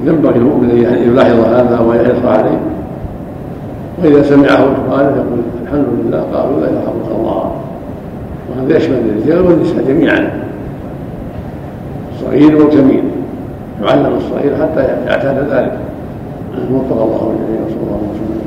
[0.06, 2.60] ينبغي المؤمن أن يلاحظ هذا ويحرص عليه.
[4.04, 7.52] وإذا سمعه سؤالا يقول الحمد لله قالوا لا يرحمك الله.
[8.50, 10.32] وهذا يشمل الرجال والنساء جميعا.
[12.14, 13.04] الصغير والكبير.
[13.84, 15.78] يعلم الصغير حتى يعتاد ذلك.
[16.74, 18.40] وفق الله الجميع وصلى الله وسلم.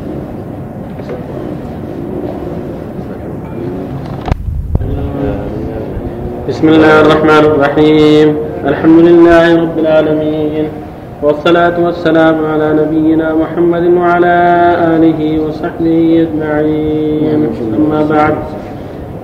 [6.48, 8.36] بسم الله الرحمن الرحيم.
[8.66, 10.66] الحمد لله رب العالمين.
[11.22, 14.36] والصلاة والسلام على نبينا محمد وعلى
[14.96, 17.48] آله وصحبه أجمعين.
[17.76, 18.34] أما بعد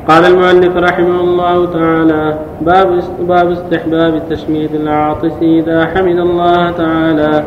[0.09, 7.44] قال المؤلف رحمه الله تعالى باب باب استحباب تشميت العاطس إذا حمد الله تعالى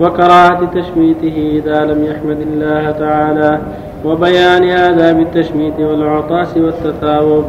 [0.00, 3.58] وكراهة تشميته إذا لم يحمد الله تعالى
[4.04, 7.44] وبيان آداب التشميت والعطاس والتثاوب.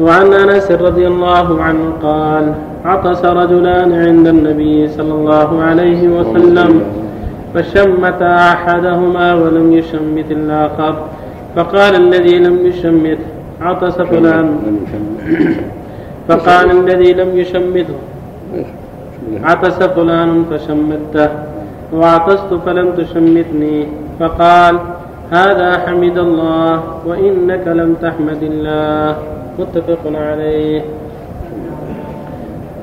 [0.00, 2.54] وعن أنس رضي الله عنه قال
[2.86, 6.70] عطس رجلان عند النبي صلى الله عليه وسلم
[7.54, 10.94] فشمت أحدهما ولم يشمت الآخر.
[11.56, 13.18] فقال الذي لم يشمت
[13.60, 14.46] عطس فلان.
[16.28, 17.98] فقال الذي لم يشمته
[19.44, 21.30] عطس فلان فشمته.
[21.92, 23.86] وعطست فلم تشمتني.
[24.20, 24.74] فقال
[25.30, 26.72] هذا حمد الله
[27.06, 29.16] وإنك لم تحمد الله.
[29.58, 30.82] متفق عليه.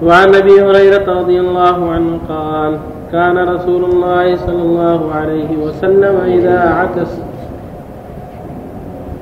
[0.02, 2.78] وعن أبي هريرة رضي الله عنه قال
[3.12, 7.10] كان رسول الله صلى الله عليه وسلم إذا عكس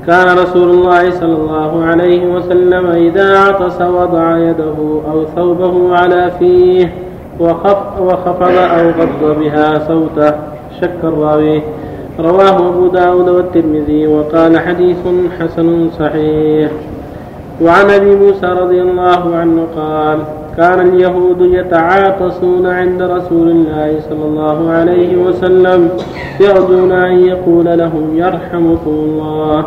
[0.07, 6.93] كان رسول الله صلى الله عليه وسلم إذا عطس وضع يده أو ثوبه على فيه
[7.39, 10.34] وخفض أو غض بها صوته.
[10.82, 11.61] شك الراوي.
[12.19, 14.97] رواه أبو داود والترمذي وقال حديث
[15.39, 16.72] حسن صحيح.
[17.61, 20.19] وعن أبي موسى رضي الله عنه قال
[20.57, 25.89] كان اليهود يتعاطسون عند رسول الله صلى الله عليه وسلم
[26.39, 29.65] يرجون أن يقول لهم يرحمكم الله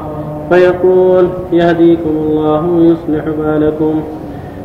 [0.51, 4.01] فيقول يهديكم الله ويصلح بالكم.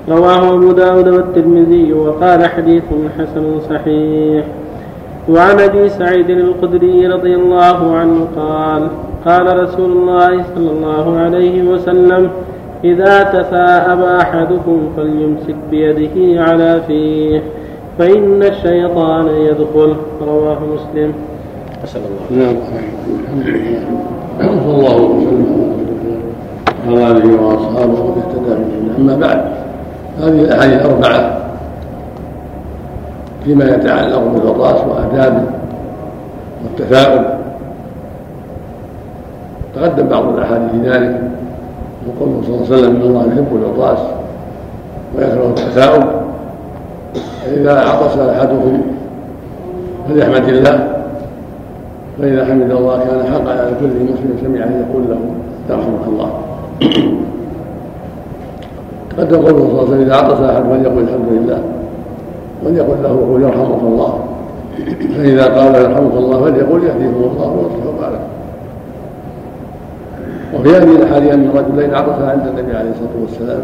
[0.10, 2.84] رواه أبو داود والترمذي وقال حديث
[3.20, 4.46] حسن صحيح.
[5.30, 8.88] وعن أبي سعيد الخدري رضي الله عنه قال
[9.26, 12.30] قال رسول الله صلى الله عليه وسلم
[12.84, 17.42] إذا تثاءب أحدكم فليمسك بيده على فيه
[18.00, 19.96] فإن الشيطان يدخل.
[20.22, 21.14] رواه مسلم.
[21.84, 22.44] أسأل الله.
[22.44, 22.56] نعم.
[24.40, 25.70] صلى الله وسلم
[26.88, 28.56] على آله وأصحابه ومن اهتدى
[28.98, 29.42] أما بعد
[30.20, 31.40] هذه الأحاديث الأربعة
[33.44, 35.44] فيما يتعلق بالغطاس وآدابه
[36.64, 37.26] والتفاؤل
[39.76, 41.22] تقدم بعض الأحاديث ذلك.
[42.10, 44.00] وقوله صلى الله عليه وسلم إن الله يحب العطاس
[45.18, 46.04] ويكره التثاؤب
[47.46, 48.82] فاذا عطس أحدكم
[50.10, 51.00] فليحمد الله
[52.22, 55.20] فإذا حمد الله كان حقا على كل مسلم سمع ان يقول له
[55.70, 56.30] يرحمك الله.
[59.18, 61.60] قد قوله صلى الله عليه وسلم إذا عطس احد فليقل الحمد لله
[62.66, 64.20] وليقل له يرحمك الله.
[65.18, 68.39] فإذا قال يرحمك الله فليقل يهديكم الله ويصلح بالكم.
[70.56, 73.62] وفي هذه الاحاديث أن الرجلين عطفا عند النبي عليه الصلاة والسلام.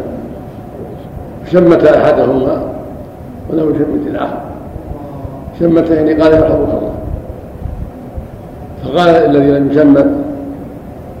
[1.52, 2.62] شمت أحدهما
[3.50, 4.40] ولم يشمت الآخر.
[5.60, 6.94] شمت يعني قال يرحمك الله.
[8.84, 10.06] فقال الذي لم يشمت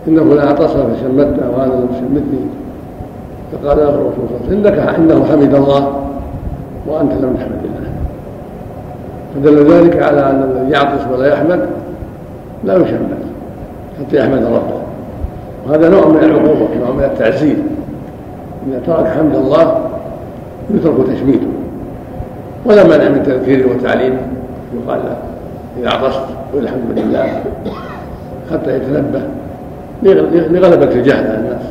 [0.08, 2.46] ان فلان عطس فشمته وأنا لم تشمتني
[3.52, 6.06] فقال له الرسول صلى الله عليه وسلم إنك إنه حمد الله
[6.86, 7.90] وأنت لم تحمد الله.
[9.34, 11.60] فدل ذلك على أن الذي يعطس ولا يحمد
[12.64, 13.18] لا يشمت
[14.00, 14.75] حتى يحمد ربه.
[15.66, 17.56] وهذا نوع من العقوبة نوع من التعزير
[18.68, 19.88] إذا ترك حمد الله
[20.74, 21.46] يترك تشميته.
[22.64, 24.20] ولا مانع من تذكيره وتعليمه.
[24.74, 25.16] يقال له
[25.80, 27.42] إذا عطست قل الحمد لله
[28.52, 29.22] حتى يتنبه.
[30.02, 31.62] لغلبة الجهل على الناس.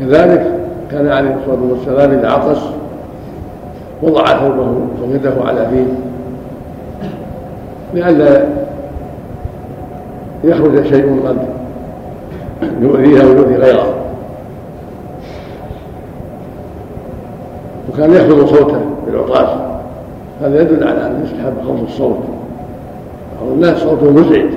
[0.00, 0.46] كذلك
[0.90, 2.60] كان عليه الصلاة والسلام إذا عطس
[4.02, 4.66] وضع ثوبه
[5.02, 5.84] أو يده على فيه
[7.94, 8.46] لئلا
[10.44, 11.36] يخرج شيء قد
[12.80, 13.94] يؤذيها ويؤذي غيره.
[17.92, 19.48] وكان يخفض صوته بالعطاس
[20.42, 22.18] هذا يدل على أن يستحب خفض الصوت.
[23.40, 24.50] بعض الناس صوته مزعج.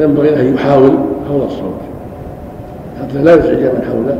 [0.00, 0.92] ينبغي أن يحاول
[1.28, 1.80] حول الصوت.
[3.02, 4.18] حتى لا يزعج من حوله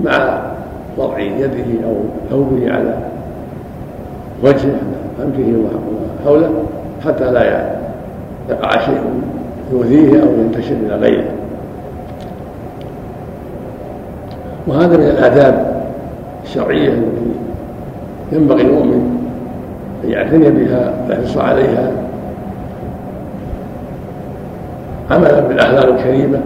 [0.00, 0.42] مع
[0.98, 1.94] وضع يده أو
[2.30, 2.98] ثوبه على
[4.44, 4.80] وجهه
[5.24, 5.54] أنفه
[6.24, 6.50] وحوله
[7.04, 7.77] حتى لا
[8.48, 9.00] يقع شيء
[9.72, 11.30] يؤذيه أو ينتشر إلى غيره.
[14.66, 15.82] وهذا من الآداب
[16.44, 17.32] الشرعية التي
[18.32, 19.28] ينبغي المؤمن
[20.04, 21.92] أن يعتني بها ويحرص عليها.
[25.10, 26.38] عملا بالأخلاق الكريمة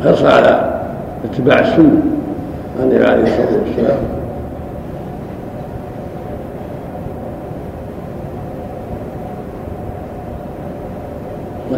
[0.00, 0.80] وحرصا على
[1.24, 2.02] اتباع السنة.
[2.80, 3.98] عن النبي عليه الصلاة والسلام.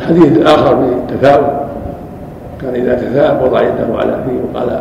[0.08, 1.46] والحديث الآخر بالتثاؤب
[2.62, 4.80] كان إذا تثاءب وضع يده على فيه وقال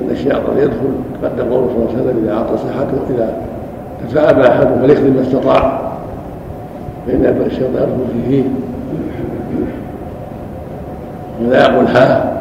[0.00, 0.90] الأشياء قد يدخل
[1.22, 3.36] تقدم قوله صلى الله عليه وسلم إذا عطس أحدكم إذا
[4.08, 5.80] تثاءب أحدكم فليخدم ما استطاع.
[7.06, 8.44] فإن الشيطان يدخل في فيه.
[11.46, 12.32] ولا يقول ها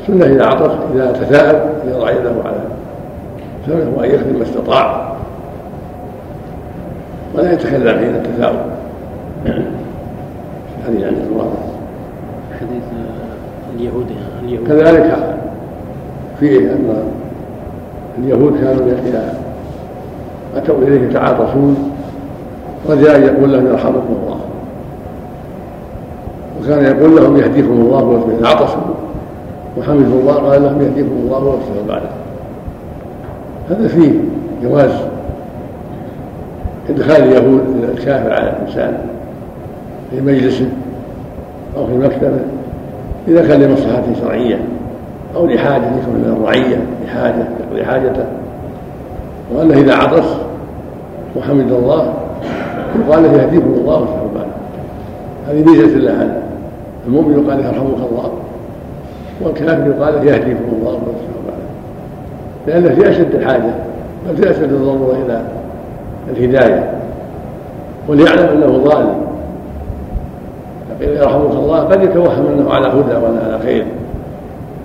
[0.00, 2.56] السنة إذا عطس إذا تثاءب يضع يده على
[3.66, 5.12] فله وأن يخدم ما استطاع.
[7.34, 8.56] ولا يتكلم حين التثاؤب
[10.88, 11.58] يعني الواضح
[12.60, 12.82] حديث
[13.76, 14.06] اليهود
[14.44, 14.68] اليهود.
[14.68, 15.36] كذلك
[16.40, 17.04] فيه أن
[18.18, 19.34] اليهود كانوا إذا
[20.56, 21.92] أتوا إليه يتعاطفون
[22.88, 24.40] رجاء يقول لهم يرحمكم الله.
[26.60, 28.94] وكان يقول لهم يهديكم الله واذا عطسوا
[29.78, 32.10] وحمدوا الله قال لهم يهديكم الله واغفر بعده.
[33.70, 34.12] هذا فيه
[34.62, 34.90] جواز
[36.90, 37.60] إدخال اليهود
[37.92, 38.98] الكافر على الإنسان.
[40.12, 40.68] في مجلسه
[41.76, 42.40] أو في مكتبه
[43.28, 44.58] إذا كان لمصلحة شرعية
[45.36, 48.24] أو لحاجة يكون من الرعية لحاجة يقضي حاجته
[49.54, 50.28] وأنه إذا عطس
[51.36, 52.14] وحمد الله.
[52.98, 53.98] يقال له يهديكم الله
[54.34, 54.46] باله
[55.48, 56.12] هذه ميزة الله.
[56.12, 56.42] عنه
[57.06, 58.32] المؤمن يقال له يرحمك الله
[59.42, 61.62] والكافر يقال له يهديكم الله ويصلح باله
[62.66, 63.74] لأنه في أشد الحاجة
[64.28, 65.42] بل في أشد الضرورة إلى
[66.30, 66.90] الهداية.
[68.08, 69.31] وليعلم أنه ظالم.
[71.02, 73.84] يرحمك الله قد يتوهم أنه على هدى ولا على خير.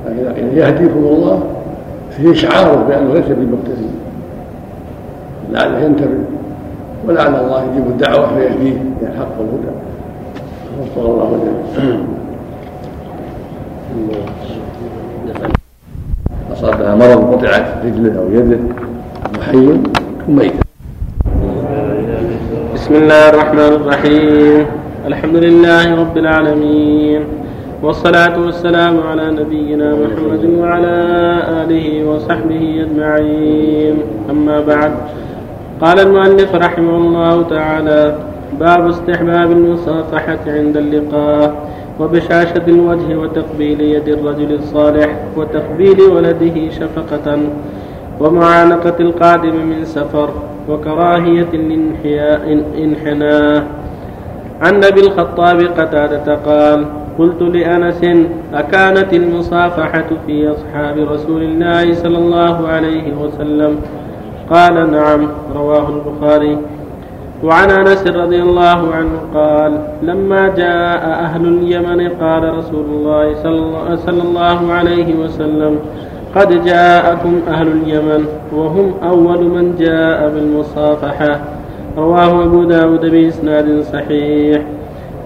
[0.07, 1.43] لكن إذا قيل يهديكم الله
[2.11, 3.87] فيه اشعاره بأنه ليس بمقتدي
[5.51, 6.23] لعله ينتبه.
[7.07, 9.71] ولعل الله يجيب الدعوة فيهديه إلى الحق والهدى
[10.81, 11.57] وفق الله جل
[16.53, 18.59] أصابها مرض قطعت رجله أو يده.
[19.37, 19.79] محي
[20.27, 20.53] ميت.
[22.73, 24.65] بسم الله الرحمن الرحيم.
[25.07, 27.21] الحمد لله رب العالمين
[27.83, 30.95] والصلاة والسلام على نبينا محمد وعلى
[31.63, 33.95] آله وصحبه أجمعين.
[34.29, 34.91] أما بعد
[35.81, 38.15] قال المؤلف رحمه الله تعالى
[38.59, 41.55] باب استحباب المصافحة عند اللقاء
[41.99, 47.39] وبشاشة الوجه وتقبيل يد الرجل الصالح وتقبيل ولده شفقة
[48.19, 50.29] ومعانقة القادم من سفر
[50.69, 53.63] وكراهية الانحناء.
[54.61, 56.85] عن أبي الخطاب قتادة قال
[57.19, 58.01] قلت لأنس
[58.53, 63.75] أكانت المصافحة في أصحاب رسول الله صلى الله عليه وسلم؟
[64.51, 66.57] قال نعم رواه البخاري.
[67.43, 73.35] وعن أنس رضي الله عنه قال لما جاء أهل اليمن قال رسول الله
[74.05, 75.79] صلى الله عليه وسلم
[76.35, 81.56] قد جاءكم أهل اليمن وهم أول من جاء بالمصافحة.
[81.97, 84.61] رواه أبو داود بإسناد صحيح.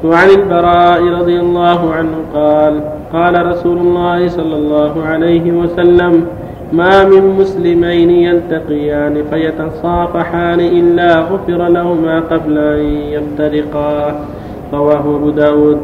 [0.04, 2.82] وعن البراء رضي الله عنه قال
[3.14, 6.26] قال رسول الله صلى الله عليه وسلم
[6.74, 14.26] ما من مسلمين يلتقيان فيتصافحان إلا غفر لهما قبل أن يفترقا
[14.74, 15.78] رواه أبو داود.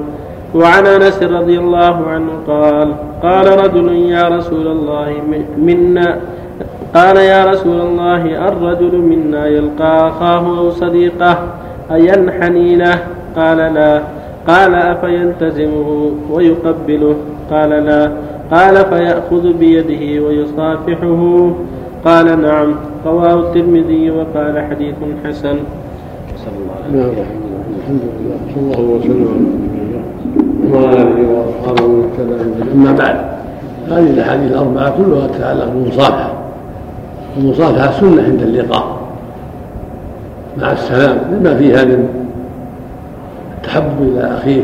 [0.56, 5.14] وعن أنس رضي الله عنه قال قال رجل يا رسول الله
[5.58, 6.18] منا
[6.96, 11.38] قال يا رسول الله الرجل منا يلقى أخاه أو صديقه
[11.92, 13.00] أينحني له؟
[13.36, 14.02] قال لا.
[14.48, 17.16] قال أفيلتزمه ويقبله؟
[17.52, 18.12] قال لا.
[18.52, 21.52] قال فيأخذ بيده ويصافحه؟
[22.06, 22.76] قال نعم.
[23.06, 25.56] رواه الترمذي وقال حديث حسن.
[26.38, 27.26] صلى الله عليه نعم.
[27.80, 28.38] الحمد لله.
[28.56, 29.68] صلى الله وسلم.
[30.74, 33.16] على وعلى آله وأصحابه اهتدى أما بعد
[33.92, 36.27] هذه الأحاديث الأربعة كلها تتعلق بالمصافحة.
[37.38, 38.98] المصافحه سنة عند اللقاء.
[40.62, 42.08] مع السلام لما فيها من
[43.58, 44.62] التحبب إلى أخيه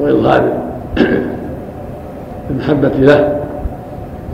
[0.00, 0.52] وإظهار
[2.50, 3.38] المحبة له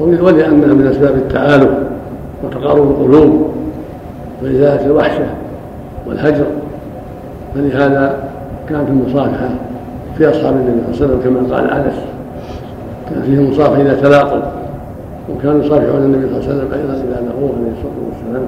[0.00, 1.70] ولانها من أسباب التآلف
[2.44, 3.52] وتقارب القلوب
[4.42, 5.26] وإزالة الوحشة
[6.06, 6.46] والهجر.
[7.54, 8.28] فلهذا
[8.68, 9.48] كانت المصافحة
[10.18, 11.94] في أصحاب النبي صلى الله عليه وسلم كما قال أنس
[13.11, 14.40] كان فيهم مصافحة إذا تلاقوا
[15.31, 18.47] وكانوا يصافحون النبي صلى الله عليه وسلم أيضا إذا لقوه عليه الصلاة والسلام.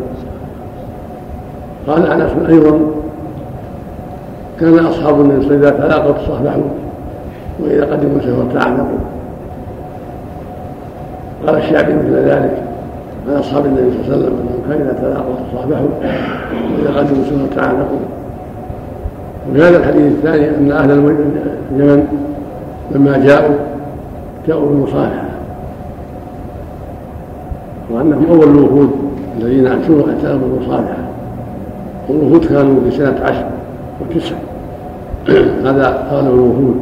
[1.86, 2.78] قال أنس أيضا
[4.60, 6.62] كان أصحاب النبي صلى الله عليه وسلم إذا تلاقوا
[7.60, 8.98] وإذا قدموا سفر تعانقوا
[11.46, 12.62] قال الشعبي مثل ذلك.
[13.28, 15.88] عن أصحاب النبي صلى الله عليه وسلم انهم كانوا إذا تلاقوا تصافحوا
[16.78, 17.98] وإذا قدموا سنه تعانقوا
[19.50, 22.06] وفي هذا الحديث الثاني أن أهل اليمن
[22.90, 23.56] لما جاءوا
[24.48, 25.29] جاءوا بالمصالحة.
[27.90, 28.90] وأنهم أول الوفود
[29.38, 31.10] الذين أتوا اتوا بالمصالحه
[32.08, 33.46] والوفود كانوا في سنة عشر
[34.00, 34.34] وتسع.
[35.66, 36.76] هذا اغلب الوفود.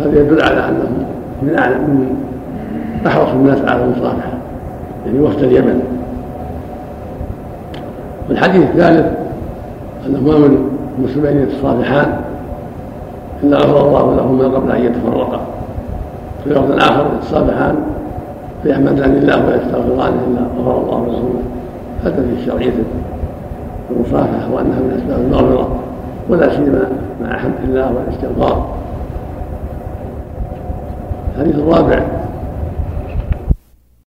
[0.00, 1.04] هذا يدل على أنهم
[1.42, 2.16] من اعلم من
[3.06, 4.32] أحرص الناس على المصالحة
[5.06, 5.82] يعني وفد اليمن.
[8.28, 9.06] والحديث الثالث
[10.06, 12.20] أنه ما من المسلمين يتصالحان
[13.42, 15.40] إلا غفر الله لهما قبل أن يتفرقا.
[16.44, 17.76] في لفظ آخر يتصالحان
[18.62, 21.40] فيحمدان الله ويستغفران إلا غفر الله لهما
[22.04, 22.72] هذا في شرعية
[23.90, 25.68] المصافحة وأنها من أسباب المغفرة
[26.28, 26.88] ولا سيما
[27.22, 28.66] مع حمد الله والاستغفار.
[31.36, 32.17] الحديث الرابع